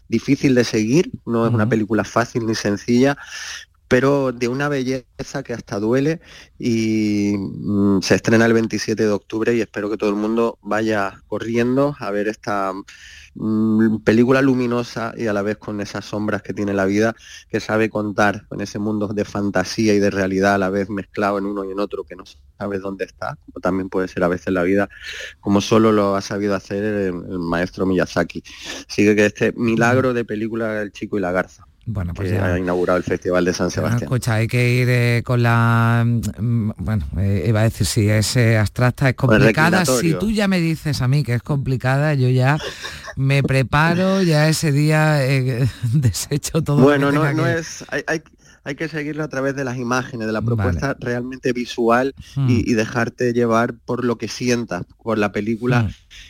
[0.08, 3.16] difícil de seguir, no es una película fácil ni sencilla,
[3.92, 6.22] pero de una belleza que hasta duele
[6.58, 11.20] y mm, se estrena el 27 de octubre y espero que todo el mundo vaya
[11.26, 12.72] corriendo a ver esta
[13.34, 17.14] mm, película luminosa y a la vez con esas sombras que tiene la vida,
[17.50, 21.36] que sabe contar con ese mundo de fantasía y de realidad a la vez mezclado
[21.36, 22.24] en uno y en otro que no
[22.58, 24.88] sabes dónde está, como también puede ser a veces la vida,
[25.38, 28.42] como solo lo ha sabido hacer el, el maestro Miyazaki.
[28.88, 31.66] Así que este milagro de película El chico y la garza.
[31.84, 34.04] Bueno, pues que ya- ha inaugurado el Festival de San Sebastián.
[34.04, 36.04] Escucha, hay que ir eh, con la...
[36.06, 39.84] mm, Bueno, eh, iba a decir, si es eh, abstracta, es complicada.
[39.84, 42.56] Si tú ya me dices a mí que es complicada, yo ya
[43.16, 46.78] me preparo, ya ese día eh, desecho todo.
[46.78, 48.22] lo Bueno, que no, no que- es, hay, hay,
[48.64, 52.48] hay que seguirlo a través de las imágenes, de la propuesta realmente visual Hmm.
[52.48, 55.88] y, y dejarte llevar por lo que sientas, por la película Hmm.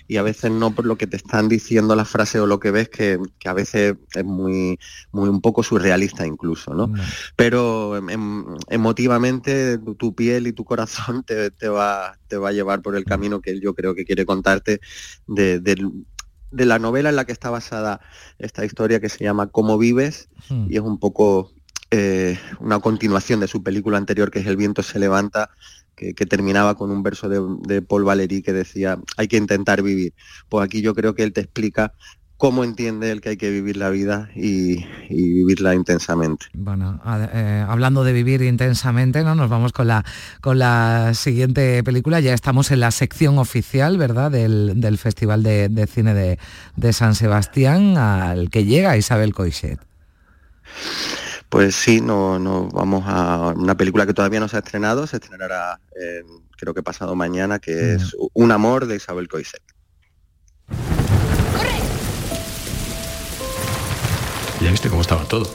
[0.09, 2.71] y a veces no por lo que te están diciendo las frases o lo que
[2.71, 4.79] ves, que, que a veces es muy,
[5.11, 6.93] muy un poco surrealista incluso, ¿no?
[7.37, 12.53] Pero em- em- emotivamente tu, piel y tu corazón te, te va, te va a
[12.53, 14.81] llevar por el camino que yo creo que quiere contarte
[15.27, 18.01] de, de la novela en la que está basada
[18.39, 20.67] esta historia que se llama Cómo vives Hmm.
[20.69, 21.52] y es un poco
[21.95, 25.51] eh, una continuación de su película anterior que es El viento se levanta,
[25.95, 30.15] que, terminaba con un verso de, Paul Valéry que decía hay que intentar vivir.
[30.49, 31.93] Pues aquí yo creo que él te explica
[32.39, 36.47] cómo entiende él que hay que vivir la vida y, vivirla intensamente.
[36.55, 36.99] Bueno,
[37.35, 39.35] eh, hablando de vivir intensamente, ¿no?
[39.35, 40.03] Nos vamos con la
[40.41, 42.21] con la siguiente película.
[42.21, 44.31] Ya estamos en la sección oficial, ¿verdad?
[44.31, 46.39] Del, del Festival de, de Cine de,
[46.75, 49.79] de San Sebastián, al que llega Isabel Coixet.
[51.53, 55.17] Pues sí, no, no, vamos a una película que todavía no se ha estrenado, se
[55.17, 56.23] estrenará eh,
[56.57, 59.61] creo que pasado mañana, que es Un amor de Isabel Coixet.
[64.63, 65.47] Ya viste cómo estaba todo.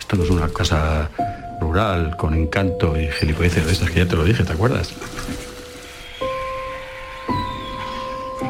[0.00, 1.08] Esto no es una casa
[1.60, 4.92] rural con encanto y gilipolleces de estas que ya te lo dije, ¿te acuerdas?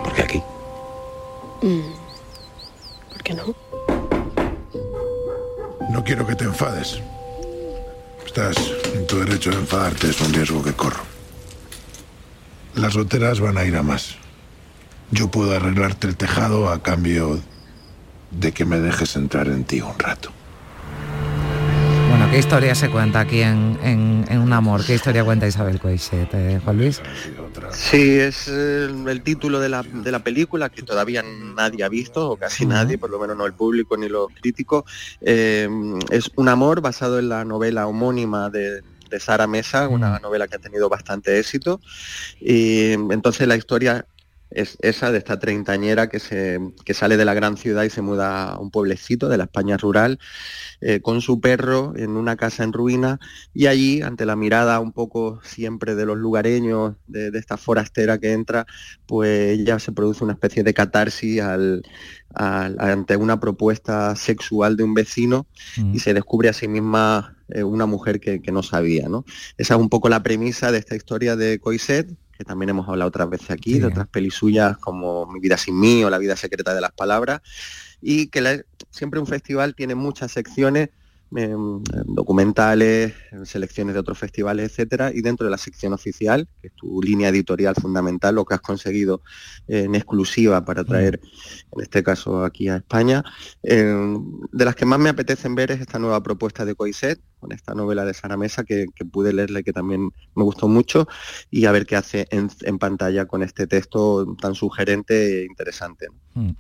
[0.05, 0.43] ¿Por qué aquí?
[1.61, 3.68] ¿Por qué no?
[5.89, 7.01] No quiero que te enfades.
[8.27, 8.57] Estás
[8.95, 11.03] en tu derecho de enfadarte, es un riesgo que corro.
[12.75, 14.17] Las goteras van a ir a más.
[15.11, 17.41] Yo puedo arreglarte el tejado a cambio
[18.31, 20.31] de que me dejes entrar en ti un rato.
[22.11, 24.85] Bueno, ¿qué historia se cuenta aquí en, en- Un amor?
[24.85, 27.01] ¿Qué historia cuenta Isabel Coixet, eh, Juan Luis?
[27.73, 32.37] Sí, es el título de la, de la película que todavía nadie ha visto, o
[32.37, 34.85] casi nadie, por lo menos no el público ni los críticos.
[35.21, 35.69] Eh,
[36.11, 40.57] es un amor basado en la novela homónima de, de Sara Mesa, una novela que
[40.57, 41.81] ha tenido bastante éxito.
[42.41, 44.07] Y entonces la historia
[44.51, 48.03] es esa de esta treintañera que, se, que sale de la gran ciudad y se
[48.03, 50.19] muda a un pueblecito de la España rural
[50.81, 53.19] eh, con su perro en una casa en ruina
[53.55, 58.19] y allí, ante la mirada un poco siempre de los lugareños, de, de esta forastera
[58.19, 58.67] que entra,
[59.07, 61.83] pues ya se produce una especie de catarsis al-
[62.35, 65.47] al- ante una propuesta sexual de un vecino
[65.93, 69.09] y se descubre a sí misma eh, una mujer que, que no sabía.
[69.09, 69.25] ¿no?
[69.57, 72.09] Esa es un poco la premisa de esta historia de Coiset,
[72.39, 75.79] que también hemos hablado otras veces aquí, de otras pelis suyas como Mi vida sin
[75.79, 77.41] mí o La vida secreta de las palabras,
[78.01, 80.91] y que la- siempre un festival tiene muchas secciones,
[81.31, 83.15] documentales,
[83.45, 87.29] selecciones de otros festivales, etcétera, y dentro de la sección oficial, que es tu línea
[87.29, 89.23] editorial fundamental, lo que has conseguido
[89.67, 91.21] en exclusiva para traer,
[91.73, 93.25] en este caso aquí a España,
[93.63, 97.75] de las que más me apetecen ver es esta nueva propuesta de Coiset, con esta
[97.75, 101.07] novela de Sara Mesa que, pude leerle que también me gustó mucho,
[101.51, 106.09] y a ver qué hace en, en pantalla con este texto tan sugerente e interesante.
[106.35, 106.51] Mm.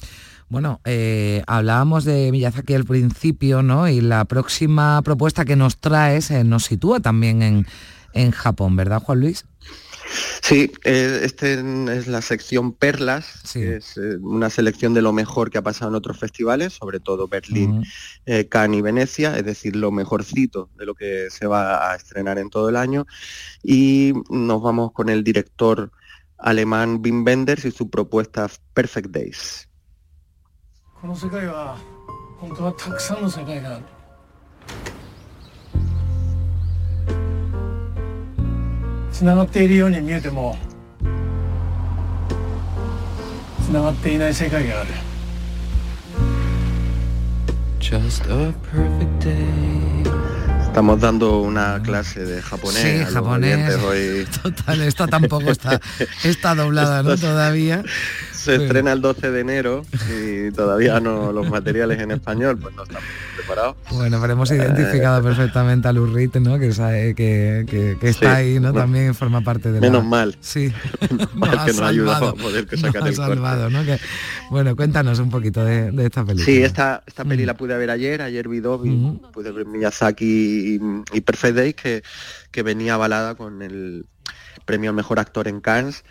[0.48, 3.88] Bueno, eh, hablábamos de Miyazaki al principio, ¿no?
[3.88, 7.66] Y la próxima propuesta que nos traes eh, nos sitúa también en,
[8.14, 9.44] en Japón, ¿verdad, Juan Luis?
[10.42, 15.50] Sí, eh, este es la sección Perlas, que es eh, una selección de lo mejor
[15.50, 17.84] que ha pasado en otros festivales, sobre todo Berlín,
[18.24, 22.38] eh, Cannes y Venecia, es decir, lo mejorcito de lo que se va a estrenar
[22.38, 23.06] en todo el año.
[23.62, 25.92] Y nos vamos con el director
[26.38, 29.67] alemán Wim Wenders y su propuesta Perfect Days.
[31.01, 31.77] この世界は
[32.39, 33.83] 本当はたくさんの世界がある
[39.11, 40.57] つながっているように見えても
[43.63, 44.89] つながっていない世界がある
[47.79, 50.03] Just a perfect day.
[50.63, 52.81] Estamos dando una clase de japonés.
[52.81, 53.55] Sí, a los japonés.
[53.55, 54.25] oyentes hoy.
[54.41, 55.79] Total, esta tampoco está,
[56.23, 57.13] está doblada, ¿no?
[57.13, 57.83] Esto- Todavía.
[58.38, 62.84] se estrena el 12 de enero y todavía no los materiales en español, pues no
[62.84, 63.02] estamos
[63.36, 63.76] preparados.
[63.90, 66.58] Bueno, pero hemos identificado perfectamente a Lurrit, ¿no?
[66.58, 68.72] Que, sabe- que, que- que está Sí, ahí, ¿no?
[68.72, 68.80] bueno.
[68.80, 69.86] También forma parte de la...
[69.86, 70.36] Menos mal.
[70.40, 70.72] Sí.
[71.34, 73.84] Mal ha que nos ha ayudado salvado, a poder que sacar el salvado, ¿no?
[73.84, 73.98] Que-
[74.50, 76.44] bueno, cuéntanos un poquito de, de esta película.
[76.46, 77.46] Sí, esta, esta peli Mm.
[77.46, 80.80] la pude ver ayer, ayer vi dos, vi- pude ver Miyazaki y,
[81.16, 82.02] y Perfect Days, que,
[82.50, 84.06] que venía avalada con el
[84.64, 86.04] premio al mejor actor en Cannes,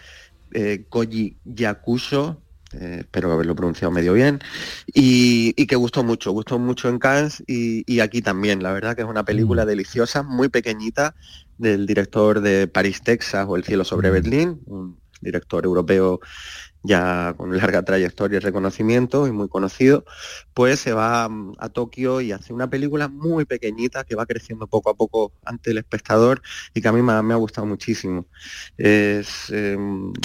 [0.53, 2.41] eh, Koji Yakuso,
[2.73, 4.39] eh, espero haberlo pronunciado medio bien,
[4.87, 8.95] y, y que gustó mucho, gustó mucho en Cannes y, y aquí también, la verdad
[8.95, 11.15] que es una película deliciosa, muy pequeñita,
[11.57, 16.19] del director de París, Texas o El cielo sobre Berlín, un director europeo
[16.83, 20.05] ya con larga trayectoria y reconocimiento y muy conocido,
[20.53, 24.67] pues se va mm, a Tokio y hace una película muy pequeñita que va creciendo
[24.67, 26.41] poco a poco ante el espectador
[26.73, 28.27] y que a mí me ha, gustado muchísimo.
[28.77, 29.23] Eh,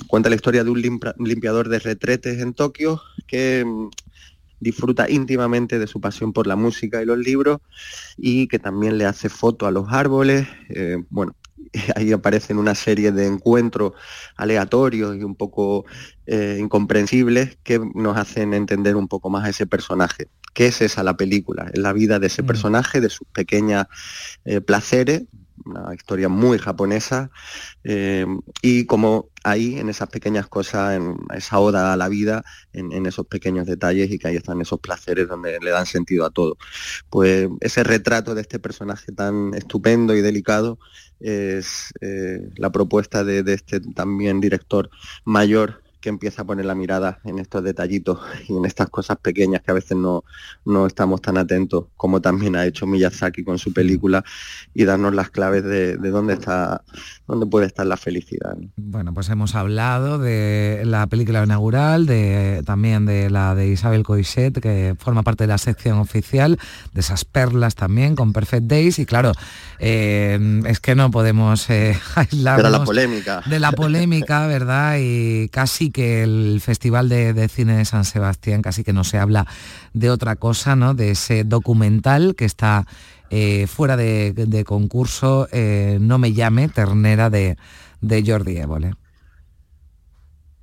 [0.06, 0.82] cuenta la historia de un
[1.18, 3.90] limpiador de retretes en Tokio que mm,
[4.60, 7.58] disfruta íntimamente de su pasión por la música y los libros
[8.16, 10.46] y que también le hace foto a los árboles.
[10.68, 11.34] eh, bueno,
[11.96, 13.92] ahí aparecen una serie de encuentros
[14.36, 15.84] aleatorios y un poco
[16.26, 20.28] eh, incomprensibles que nos hacen entender un poco más a ese personaje.
[20.54, 21.70] ¿Qué es esa la película?
[21.72, 23.86] Es la vida de ese personaje, de sus pequeñas
[24.44, 25.22] eh, placeres,
[25.64, 27.30] una historia muy japonesa,
[27.84, 28.26] eh,
[28.62, 33.06] y como ahí, en esas pequeñas cosas, en esa oda a la vida, en, en
[33.06, 36.56] esos pequeños detalles y que ahí están esos placeres donde le dan sentido a todo.
[37.10, 40.78] Pues ese retrato de este personaje tan estupendo y delicado
[41.22, 44.90] es eh, la propuesta de, de este también director
[45.24, 49.62] mayor que empieza a poner la mirada en estos detallitos y en estas cosas pequeñas
[49.62, 50.24] que a veces no,
[50.66, 54.24] no estamos tan atentos, como también ha hecho Miyazaki con su película,
[54.74, 56.82] y darnos las claves de, de dónde está,
[57.26, 58.56] dónde puede estar la felicidad.
[58.56, 58.68] ¿no?
[58.76, 64.60] Bueno, pues hemos hablado de la película inaugural, de, también de la de Isabel Coixet,
[64.60, 66.58] que forma parte de la sección oficial,
[66.92, 69.32] de esas perlas también, con Perfect Days, y claro,
[69.78, 73.42] eh, es que no podemos eh, aislarnos la polémica.
[73.46, 74.96] de la polémica, ¿verdad?
[75.00, 79.46] Y casi que el Festival de, Cine de San Sebastián, casi que no se habla
[79.92, 80.94] de otra cosa, ¿no?
[80.94, 82.86] De ese documental que está
[83.30, 87.56] eh, fuera de, concurso, eh, No me llame, Ternera de,
[88.00, 88.94] de Jordi Évole.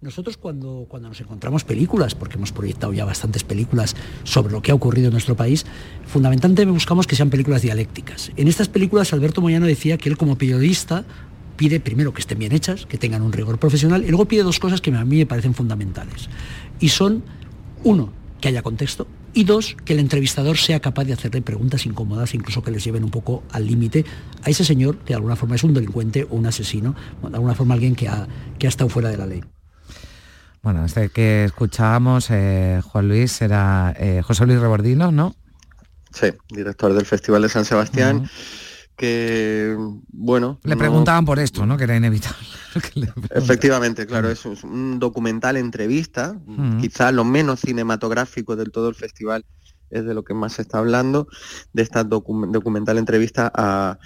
[0.01, 4.71] Nosotros cuando, cuando nos encontramos películas, porque hemos proyectado ya bastantes películas sobre lo que
[4.71, 5.65] ha ocurrido en nuestro país,
[6.05, 8.31] fundamentalmente buscamos que sean películas dialécticas.
[8.37, 11.03] En estas películas Alberto Moyano decía que él como periodista
[11.59, 14.59] pide primero que estén bien hechas, que tengan un rigor profesional, y luego pide dos
[14.59, 16.29] cosas que a mí me parecen fundamentales.
[16.79, 17.21] Y son,
[17.83, 22.33] uno, que haya contexto, y dos, que el entrevistador sea capaz de hacerle preguntas incómodas,
[22.33, 24.05] incluso que les lleven un poco al límite
[24.41, 27.55] a ese señor que de alguna forma es un delincuente o un asesino, de alguna
[27.55, 28.25] forma alguien que ha,
[28.57, 29.43] que ha estado fuera de la ley.
[30.63, 35.35] Bueno, este que escuchábamos, eh, Juan Luis, era eh, José Luis Rebordino, ¿no?
[36.13, 38.29] Sí, director del Festival de San Sebastián,
[38.99, 39.77] que,
[40.09, 40.59] bueno...
[40.63, 41.77] Le no- preguntaban por esto, ¿no?
[41.77, 42.45] Que era inevitable.
[43.31, 46.81] Efectivamente, claro, es un- documental entrevista, Mm.
[46.81, 49.45] quizá lo menos cinematográfico del todo el festival
[49.89, 51.27] es de lo que más se está hablando,
[51.73, 53.97] de esta docu- documental entrevista a,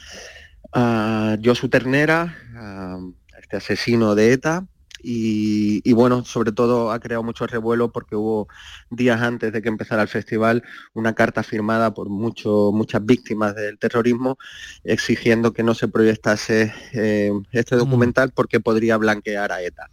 [0.73, 2.99] a Josu Ternera, a
[3.41, 4.67] este asesino de ETA,
[5.03, 8.47] y, y bueno, sobre todo ha creado mucho revuelo porque hubo
[8.89, 13.77] días antes de que empezara el festival una carta firmada por mucho, muchas víctimas del
[13.77, 14.37] terrorismo
[14.83, 19.89] exigiendo que no se proyectase eh, este documental porque podría blanquear a ETA.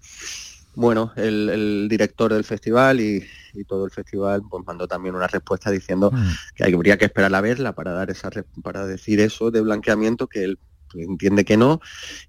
[0.77, 5.27] Bueno, el, el director del festival y, y todo el festival pues mandó también una
[5.27, 6.13] respuesta diciendo
[6.55, 8.31] que habría que esperar a verla para dar esa
[8.63, 10.59] para decir eso de blanqueamiento que él
[10.95, 11.80] entiende que no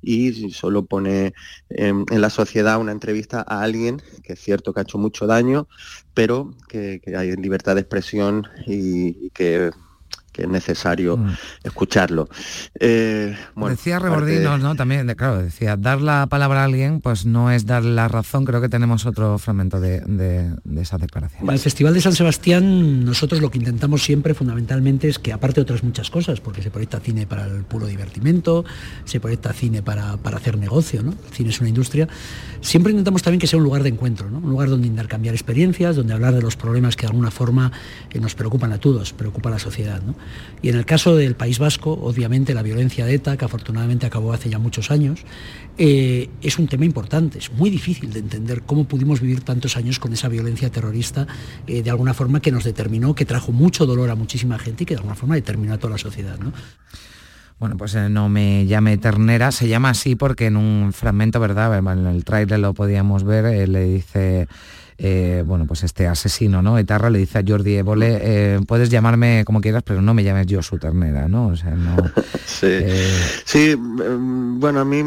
[0.02, 1.34] y solo pone
[1.70, 5.28] em, en la sociedad una entrevista a alguien que es cierto que ha hecho mucho
[5.28, 5.68] daño
[6.14, 9.72] pero que, hay libertad de expresión y que,
[10.32, 11.20] que es necesario
[11.64, 12.28] escucharlo
[12.80, 14.76] Eh, bueno, decía aparte- Rebordino, ¿no?
[14.76, 18.46] También, de- claro, decía, dar la palabra a alguien, pues no es darle la razón.
[18.46, 21.44] Creo que tenemos otro fragmento de, de- de esa declaración.
[21.48, 25.56] En el Festival de San Sebastián nosotros lo que intentamos siempre fundamentalmente es que aparte
[25.56, 28.64] de otras muchas cosas, porque se proyecta cine para el puro divertimento,
[29.06, 31.12] se proyecta cine para, para hacer negocio, ¿no?
[31.12, 32.08] El cine es una industria,
[32.62, 34.38] siempre intentamos también que sea un lugar de encuentro, ¿no?
[34.40, 37.72] un lugar donde intercambiar experiencias, donde hablar de los problemas que de alguna forma
[38.12, 40.02] eh, nos preocupan a todos, preocupa a la sociedad.
[40.02, 40.16] ¿no?
[40.62, 44.32] Y en el caso del País Vasco, obviamente la violencia de ETA, que afortunadamente acabó
[44.32, 45.22] hace ya muchos años,
[45.78, 47.40] eh, es un tema importante.
[47.40, 51.26] Es muy difícil de entender cómo pudimos vivir tantos años con esa violencia terrorista,
[51.66, 54.86] eh, de alguna forma que nos determinó, que trajo mucho dolor a muchísima gente y
[54.86, 56.38] que de alguna forma determinó a toda la sociedad.
[56.38, 56.54] ¿no?
[57.60, 61.78] Bueno, pues eh, no me llame ternera, se llama así porque en un fragmento, ¿verdad?
[61.78, 64.48] En el tráiler lo podíamos ver, le dice
[65.04, 66.78] eh, bueno, pues este asesino, ¿no?
[66.78, 70.46] Etarra le dice a Jordi Évole, eh, puedes llamarme como quieras, pero no me llames
[70.46, 71.48] yo su ternera, ¿no?
[71.48, 71.98] O sea, no...
[72.46, 72.82] sí.
[73.44, 75.04] sí, mm, bueno, a mí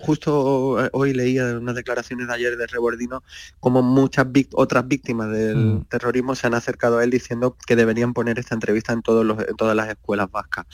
[0.00, 3.24] justo hoy leía unas declaraciones de ayer de Rebordino
[3.58, 5.84] como muchas otras víctimas del mm.
[5.86, 9.40] terrorismo se han acercado a él diciendo que deberían poner esta entrevista en, todos los,
[9.40, 10.66] en todas las escuelas vascas.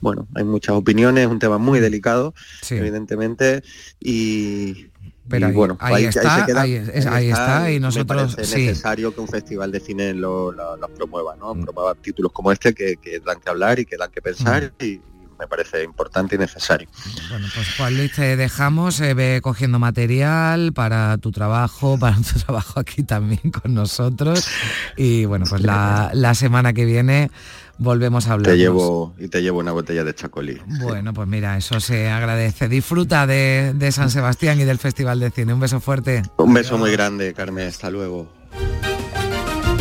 [0.00, 2.32] Bueno, hay muchas opiniones, es un tema muy delicado,
[2.70, 3.62] evidentemente,
[4.00, 4.86] y,
[5.28, 10.14] pero bueno, ahí, está, ahí, está, y nosotros es necesario que un festival de cine
[10.14, 10.54] lo,
[10.96, 11.54] promueva, ¿no?
[11.54, 11.64] Mm.
[11.64, 14.84] Promueva títulos como este que, dan que hablar y que dan que pensar mm.
[14.84, 15.00] y,
[15.38, 16.88] me parece importante y necesario.
[17.28, 22.38] Bueno, pues Juan Luis, te dejamos, eh, ve cogiendo material para tu trabajo, para tu
[22.38, 24.48] trabajo aquí también con nosotros.
[24.96, 27.30] Y bueno, pues la, la semana que viene
[27.78, 28.52] volvemos a hablar.
[28.52, 30.60] Te llevo y te llevo una botella de chacolí.
[30.80, 32.68] Bueno, pues mira, eso se agradece.
[32.68, 35.54] Disfruta de, de, San Sebastián y del Festival de Cine.
[35.54, 36.22] Un beso fuerte.
[36.36, 37.68] Un beso muy grande, Carmen.
[37.68, 38.28] Hasta luego.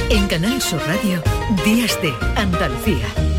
[0.10, 1.22] En Canal Sur Radio,
[1.66, 3.35] Días de Andalucía.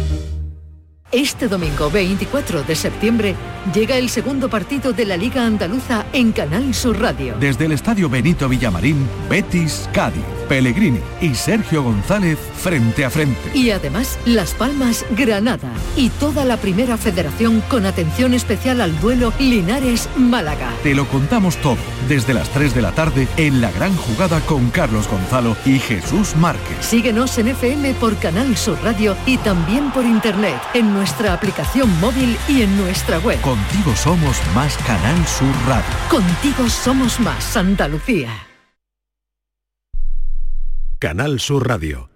[1.13, 3.37] Este domingo 24 de septiembre
[3.73, 7.37] llega el segundo partido de la Liga Andaluza en Canal Sur Radio.
[7.39, 10.25] Desde el Estadio Benito Villamarín, Betis, Cádiz.
[10.49, 13.51] Pellegrini y Sergio González frente a frente.
[13.55, 19.33] Y además Las Palmas, Granada y toda la primera federación con atención especial al duelo
[19.39, 20.73] Linares-Málaga.
[20.83, 21.77] Te lo contamos todo
[22.09, 26.37] desde las 3 de la tarde en la gran jugada con Carlos Gonzalo y Jesús
[26.37, 26.77] Márquez.
[26.81, 32.39] Síguenos en FM por Canal Sur Radio y también por internet en nuestra aplicación móvil
[32.49, 33.41] y en nuestra web.
[33.43, 35.95] Contigo somos más Canal Sur Radio.
[36.09, 38.31] Contigo somos más Andalucía.
[40.99, 42.16] Canal Sur Radio.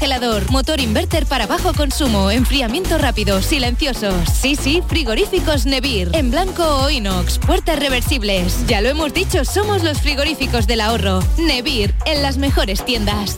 [0.49, 4.29] motor inverter para bajo consumo, enfriamiento rápido, silenciosos.
[4.29, 8.65] Sí, sí, frigoríficos Nevir, en blanco o inox, puertas reversibles.
[8.67, 11.19] Ya lo hemos dicho, somos los frigoríficos del ahorro.
[11.37, 13.37] Nevir, en las mejores tiendas.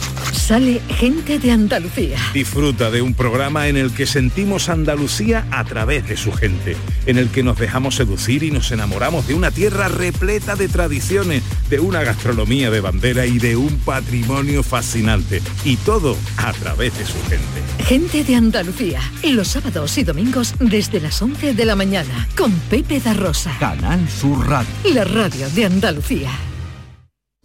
[0.31, 2.17] Sale gente de Andalucía.
[2.33, 6.75] Disfruta de un programa en el que sentimos Andalucía a través de su gente,
[7.05, 11.43] en el que nos dejamos seducir y nos enamoramos de una tierra repleta de tradiciones,
[11.69, 15.41] de una gastronomía de bandera y de un patrimonio fascinante.
[15.63, 17.83] Y todo a través de su gente.
[17.85, 22.99] Gente de Andalucía, los sábados y domingos desde las 11 de la mañana, con Pepe
[22.99, 23.55] da Rosa.
[23.59, 24.71] Canal Sur Radio.
[24.93, 26.50] La radio de Andalucía.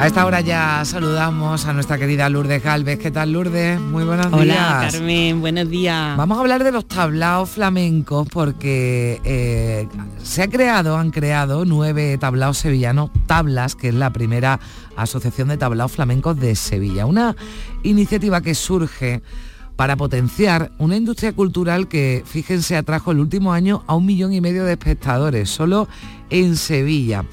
[0.00, 3.00] A esta hora ya saludamos a nuestra querida Lourdes Galvez.
[3.00, 3.80] ¿Qué tal, Lourdes?
[3.80, 4.40] Muy buenos días.
[4.40, 5.40] Hola, Carmen.
[5.40, 6.16] Buenos días.
[6.16, 9.88] Vamos a hablar de los tablaos flamencos porque eh,
[10.22, 14.60] se ha creado, han creado nueve tablaos sevillanos, Tablas, que es la primera
[14.96, 17.04] asociación de tablaos flamencos de Sevilla.
[17.04, 17.34] Una
[17.82, 19.20] iniciativa que surge
[19.74, 24.40] para potenciar una industria cultural que, fíjense, atrajo el último año a un millón y
[24.40, 25.88] medio de espectadores, solo
[26.30, 27.24] en Sevilla.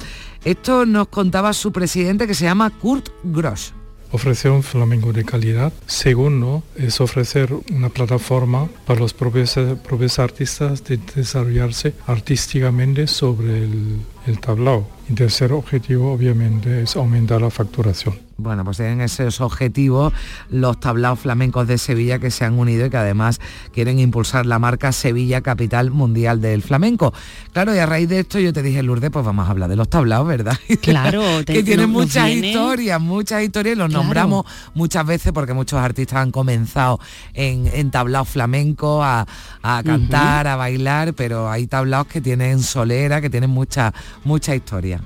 [0.46, 3.72] Esto nos contaba su presidente que se llama Kurt Grosch.
[4.12, 5.74] Ofrecer un flamenco de calidad.
[5.88, 14.02] Segundo, es ofrecer una plataforma para los propios, propios artistas de desarrollarse artísticamente sobre el,
[14.28, 14.88] el tablao.
[15.10, 18.25] Y tercer objetivo, obviamente, es aumentar la facturación.
[18.38, 20.12] Bueno, pues tienen esos objetivos
[20.50, 23.40] los tablaos flamencos de Sevilla que se han unido y que además
[23.74, 27.14] quieren impulsar la marca Sevilla Capital Mundial del Flamenco.
[27.54, 29.78] Claro, y a raíz de esto yo te dije, Lourdes, pues vamos a hablar de
[29.78, 30.58] los tablaos, ¿verdad?
[30.82, 36.32] Claro, que tienen muchas historias, muchas historias, los nombramos muchas veces porque muchos artistas han
[36.32, 37.00] comenzado
[37.34, 39.26] en, en tablaos flamencos a,
[39.62, 43.94] a cantar, a bailar, pero hay tablaos que tienen solera, que tienen mucha,
[44.26, 45.02] mucha historia.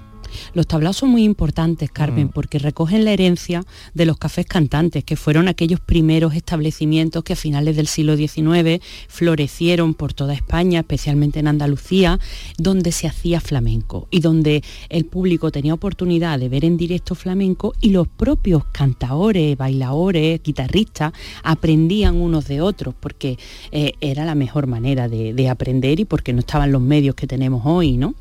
[0.54, 2.32] Los tablaos son muy importantes, Carmen, Mm.
[2.32, 3.64] porque recogen la herencia
[3.94, 8.82] de los cafés cantantes, que fueron aquellos primeros establecimientos que a finales del siglo XIX
[9.08, 12.20] florecieron por toda España, especialmente en Andalucía,
[12.58, 17.74] donde se hacía flamenco y donde el público tenía oportunidad de ver en directo flamenco
[17.80, 21.14] y los propios cantaores, bailadores, guitarristas
[21.44, 23.38] aprendían unos de otros, porque
[23.72, 27.28] eh, era la mejor manera de, de aprender y porque no estaban los medios que
[27.28, 28.16] tenemos hoy, ¿no?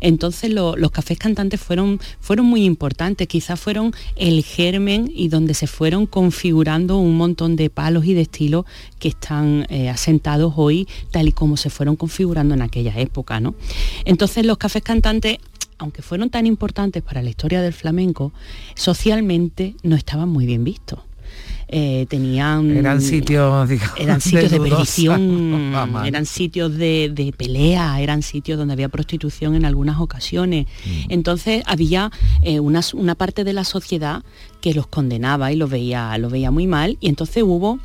[0.00, 5.54] Entonces lo- los cafés cantantes fueron, fueron muy importantes, quizás fueron el germen y donde
[5.54, 8.64] se fueron configurando un montón de palos y de estilos
[8.98, 13.40] que están eh, asentados hoy tal y como se fueron configurando en aquella época.
[13.40, 13.54] ¿no?
[14.04, 15.38] Entonces los cafés cantantes
[15.80, 18.32] aunque fueron tan importantes para la historia del flamenco,
[18.74, 21.00] socialmente no estaban muy bien vistos.
[21.72, 26.04] Eh, tenían Eran sitios, digamos, eran sitios de, perdición, fama, ¿no?
[26.04, 30.66] eran sitios de, de pelea, eran sitios donde había prostitución en algunas ocasiones.
[31.08, 32.10] Entonces había
[32.42, 34.24] eh, una, una parte de la sociedad
[34.60, 37.78] que los condenaba y los veía, los veía muy mal y entonces hubo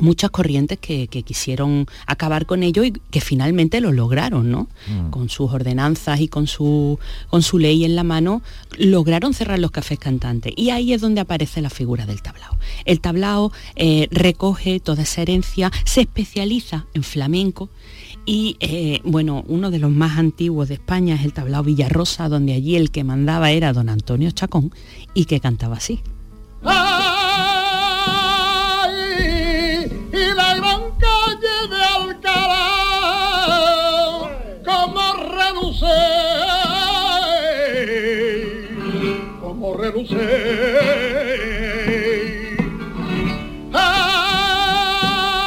[0.00, 4.68] muchas corrientes que, que quisieron acabar con ello y que finalmente lo lograron, ¿no?
[5.10, 8.42] Con sus ordenanzas y con su, con su ley en la mano,
[8.78, 10.52] lograron cerrar los cafés cantantes.
[10.56, 12.56] Y ahí es donde aparece la figura del tablao.
[12.84, 17.68] El tablao eh, recoge toda esa herencia, se especializa en flamenco
[18.24, 22.54] y eh, bueno, uno de los más antiguos de España es el tablao Villarrosa, donde
[22.54, 24.72] allí el que mandaba era don Antonio Chacón
[25.14, 26.00] y que cantaba así.
[26.64, 27.11] Ay,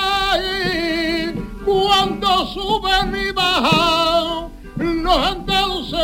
[0.06, 1.34] Ay,
[1.66, 6.00] cuando suben y bajan los andaluces.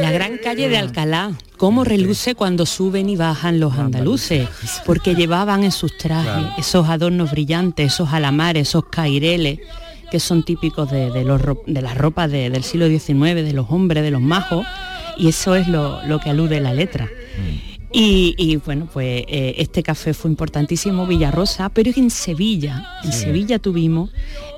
[0.00, 4.48] La gran calle de Alcalá, cómo reluce cuando suben y bajan los andaluces,
[4.86, 9.60] porque llevaban en sus trajes esos adornos brillantes, esos alamares, esos caireles,
[10.10, 13.52] que son típicos de, de los ro- de las ropas de- del siglo XIX, de
[13.52, 14.66] los hombres, de los majos,
[15.18, 17.08] y eso es lo, lo que alude la letra.
[17.94, 23.24] Y, y, bueno, pues eh, este café fue importantísimo, Villarrosa, pero en Sevilla, en Sí.
[23.24, 24.10] Sevilla tuvimos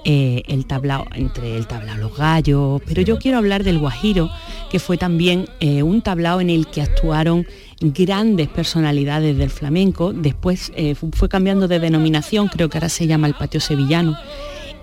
[0.04, 4.30] eh, el tablao, entre el tablao Los Gallos, pero yo quiero hablar del Guajiro,
[4.70, 7.44] que fue también eh, un tablao en el que actuaron
[7.80, 13.26] grandes personalidades del flamenco, después fu- fue cambiando de denominación, creo que ahora se llama
[13.26, 14.16] el Patio Sevillano,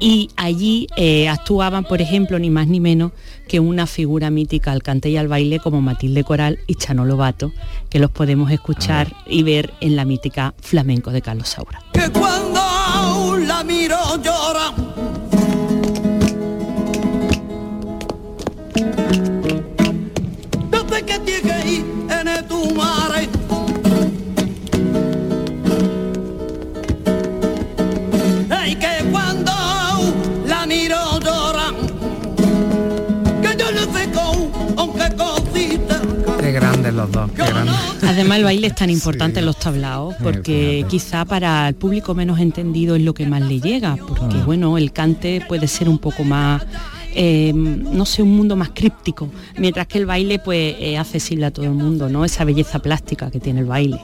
[0.01, 3.11] y allí eh, actuaban, por ejemplo, ni más ni menos
[3.47, 7.53] que una figura mítica al cante y al baile como Matilde Coral y Chano Lobato,
[7.89, 11.83] que los podemos escuchar y ver en la mítica Flamenco de Carlos Saura.
[11.93, 14.73] que cuando la miro llora.
[36.51, 37.75] Qué grandes los dos, qué grandes.
[38.03, 42.39] Además el baile es tan importante en los tablaos porque quizá para el público menos
[42.39, 44.43] entendido es lo que más le llega, porque Ah.
[44.45, 46.61] bueno, el cante puede ser un poco más,
[47.15, 51.51] eh, no sé, un mundo más críptico, mientras que el baile pues es accesible a
[51.51, 52.25] todo el mundo, ¿no?
[52.25, 53.99] Esa belleza plástica que tiene el baile.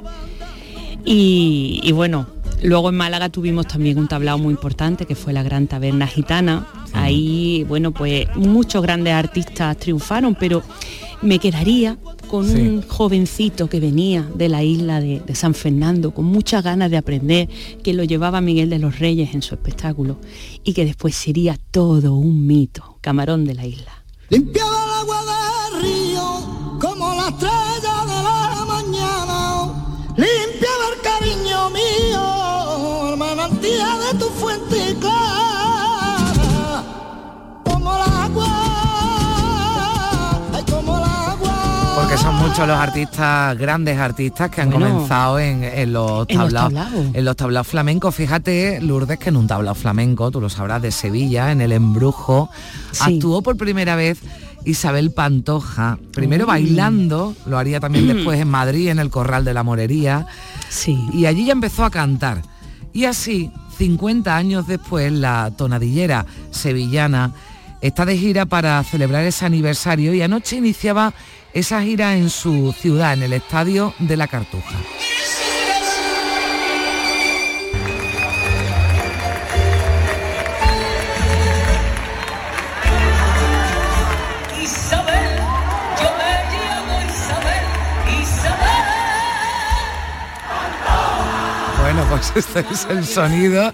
[1.06, 2.28] Y, y bueno,
[2.64, 6.66] luego en Málaga tuvimos también un tablao muy importante que fue la Gran Taberna Gitana.
[6.94, 10.64] Ahí, bueno, pues muchos grandes artistas triunfaron, pero
[11.22, 12.56] me quedaría con Sí.
[12.62, 16.98] un jovencito que venía de la isla de, de San Fernando, con muchas ganas de
[16.98, 17.50] aprender,
[17.84, 20.20] que lo llevaba Miguel de los Reyes en su espectáculo
[20.64, 24.04] y que después sería todo un mito, camarón de la isla.
[24.30, 25.08] Limpiaba el
[42.48, 46.94] muchos los artistas, grandes artistas que han Bueno, comenzado en, en los en los tablaos,
[47.14, 48.16] en los tablaos flamencos.
[48.16, 52.50] Fíjate, Lourdes, que en un tablao flamenco, tú lo sabrás, de Sevilla, en el Embrujo,
[52.92, 53.16] Sí.
[53.18, 54.20] actuó por primera vez
[54.66, 56.48] Isabel Pantoja, primero Mm.
[56.48, 60.26] bailando, lo haría también después en Madrid, en el Corral de la Morería.
[60.70, 60.98] Sí.
[61.14, 62.42] Y allí ya empezó a cantar.
[62.94, 67.32] Y así, 50 años después, la tonadillera sevillana
[67.82, 71.14] está de gira para celebrar ese aniversario y anoche iniciaba
[71.58, 74.76] esa gira en su ciudad, en el Estadio de la Cartuja.
[84.62, 85.40] Isabel,
[86.00, 87.66] yo me llamo Isabel,
[88.22, 88.86] Isabel.
[91.82, 93.74] Bueno, pues este es el sonido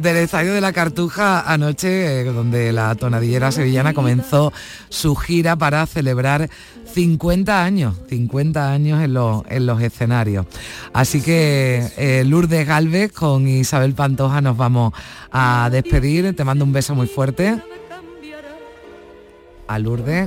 [0.00, 4.52] del Estadio de la Cartuja anoche, eh, donde la tonadillera sevillana comenzó
[4.88, 6.48] su gira para celebrar
[6.92, 10.46] 50 años, 50 años en, los- en los escenarios.
[10.92, 14.92] Así que eh, Lourdes Galvez con Isabel Pantoja nos vamos
[15.30, 16.34] a despedir.
[16.34, 17.60] Te mando un beso muy fuerte.
[19.68, 20.26] A Lourdes.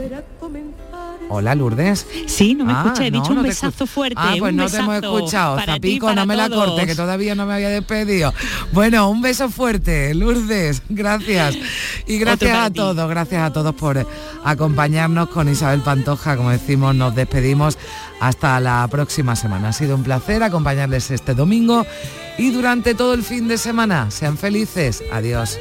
[1.36, 2.06] Hola Lourdes.
[2.28, 4.78] Sí, no me escuché, he dicho un no besazo fuerte, Ah, pues un no te
[4.78, 5.60] hemos escuchado.
[5.60, 8.32] Zapico, no me la corte, que todavía no me había despedido.
[8.72, 11.58] Bueno, un beso fuerte, Lourdes, gracias.
[12.06, 12.76] Y gracias a ti.
[12.76, 14.06] todos, gracias a todos por
[14.44, 17.80] acompañarnos con Isabel Pantoja, como decimos, nos despedimos
[18.20, 19.70] hasta la próxima semana.
[19.70, 21.84] Ha sido un placer acompañarles este domingo
[22.38, 24.12] y durante todo el fin de semana.
[24.12, 25.04] Sean felices.
[25.12, 25.58] Adiós.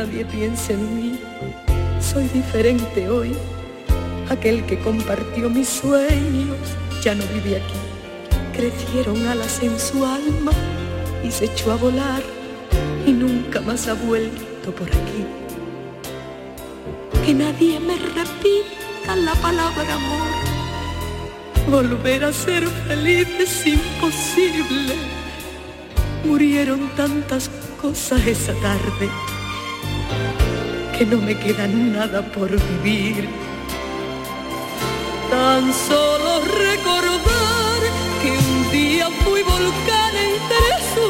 [0.00, 1.18] Nadie piense en mí,
[2.00, 3.32] soy diferente hoy.
[4.30, 6.56] Aquel que compartió mis sueños
[7.02, 7.80] ya no vive aquí.
[8.56, 10.52] Crecieron alas en su alma
[11.22, 12.22] y se echó a volar
[13.06, 15.22] y nunca más ha vuelto por aquí.
[17.26, 20.30] Que nadie me repita la palabra amor.
[21.70, 24.94] Volver a ser feliz es imposible.
[26.24, 27.50] Murieron tantas
[27.82, 29.29] cosas esa tarde
[31.00, 33.26] que no me queda nada por vivir.
[35.30, 37.80] Tan solo recordar
[38.20, 41.06] que un día fui volcán entre su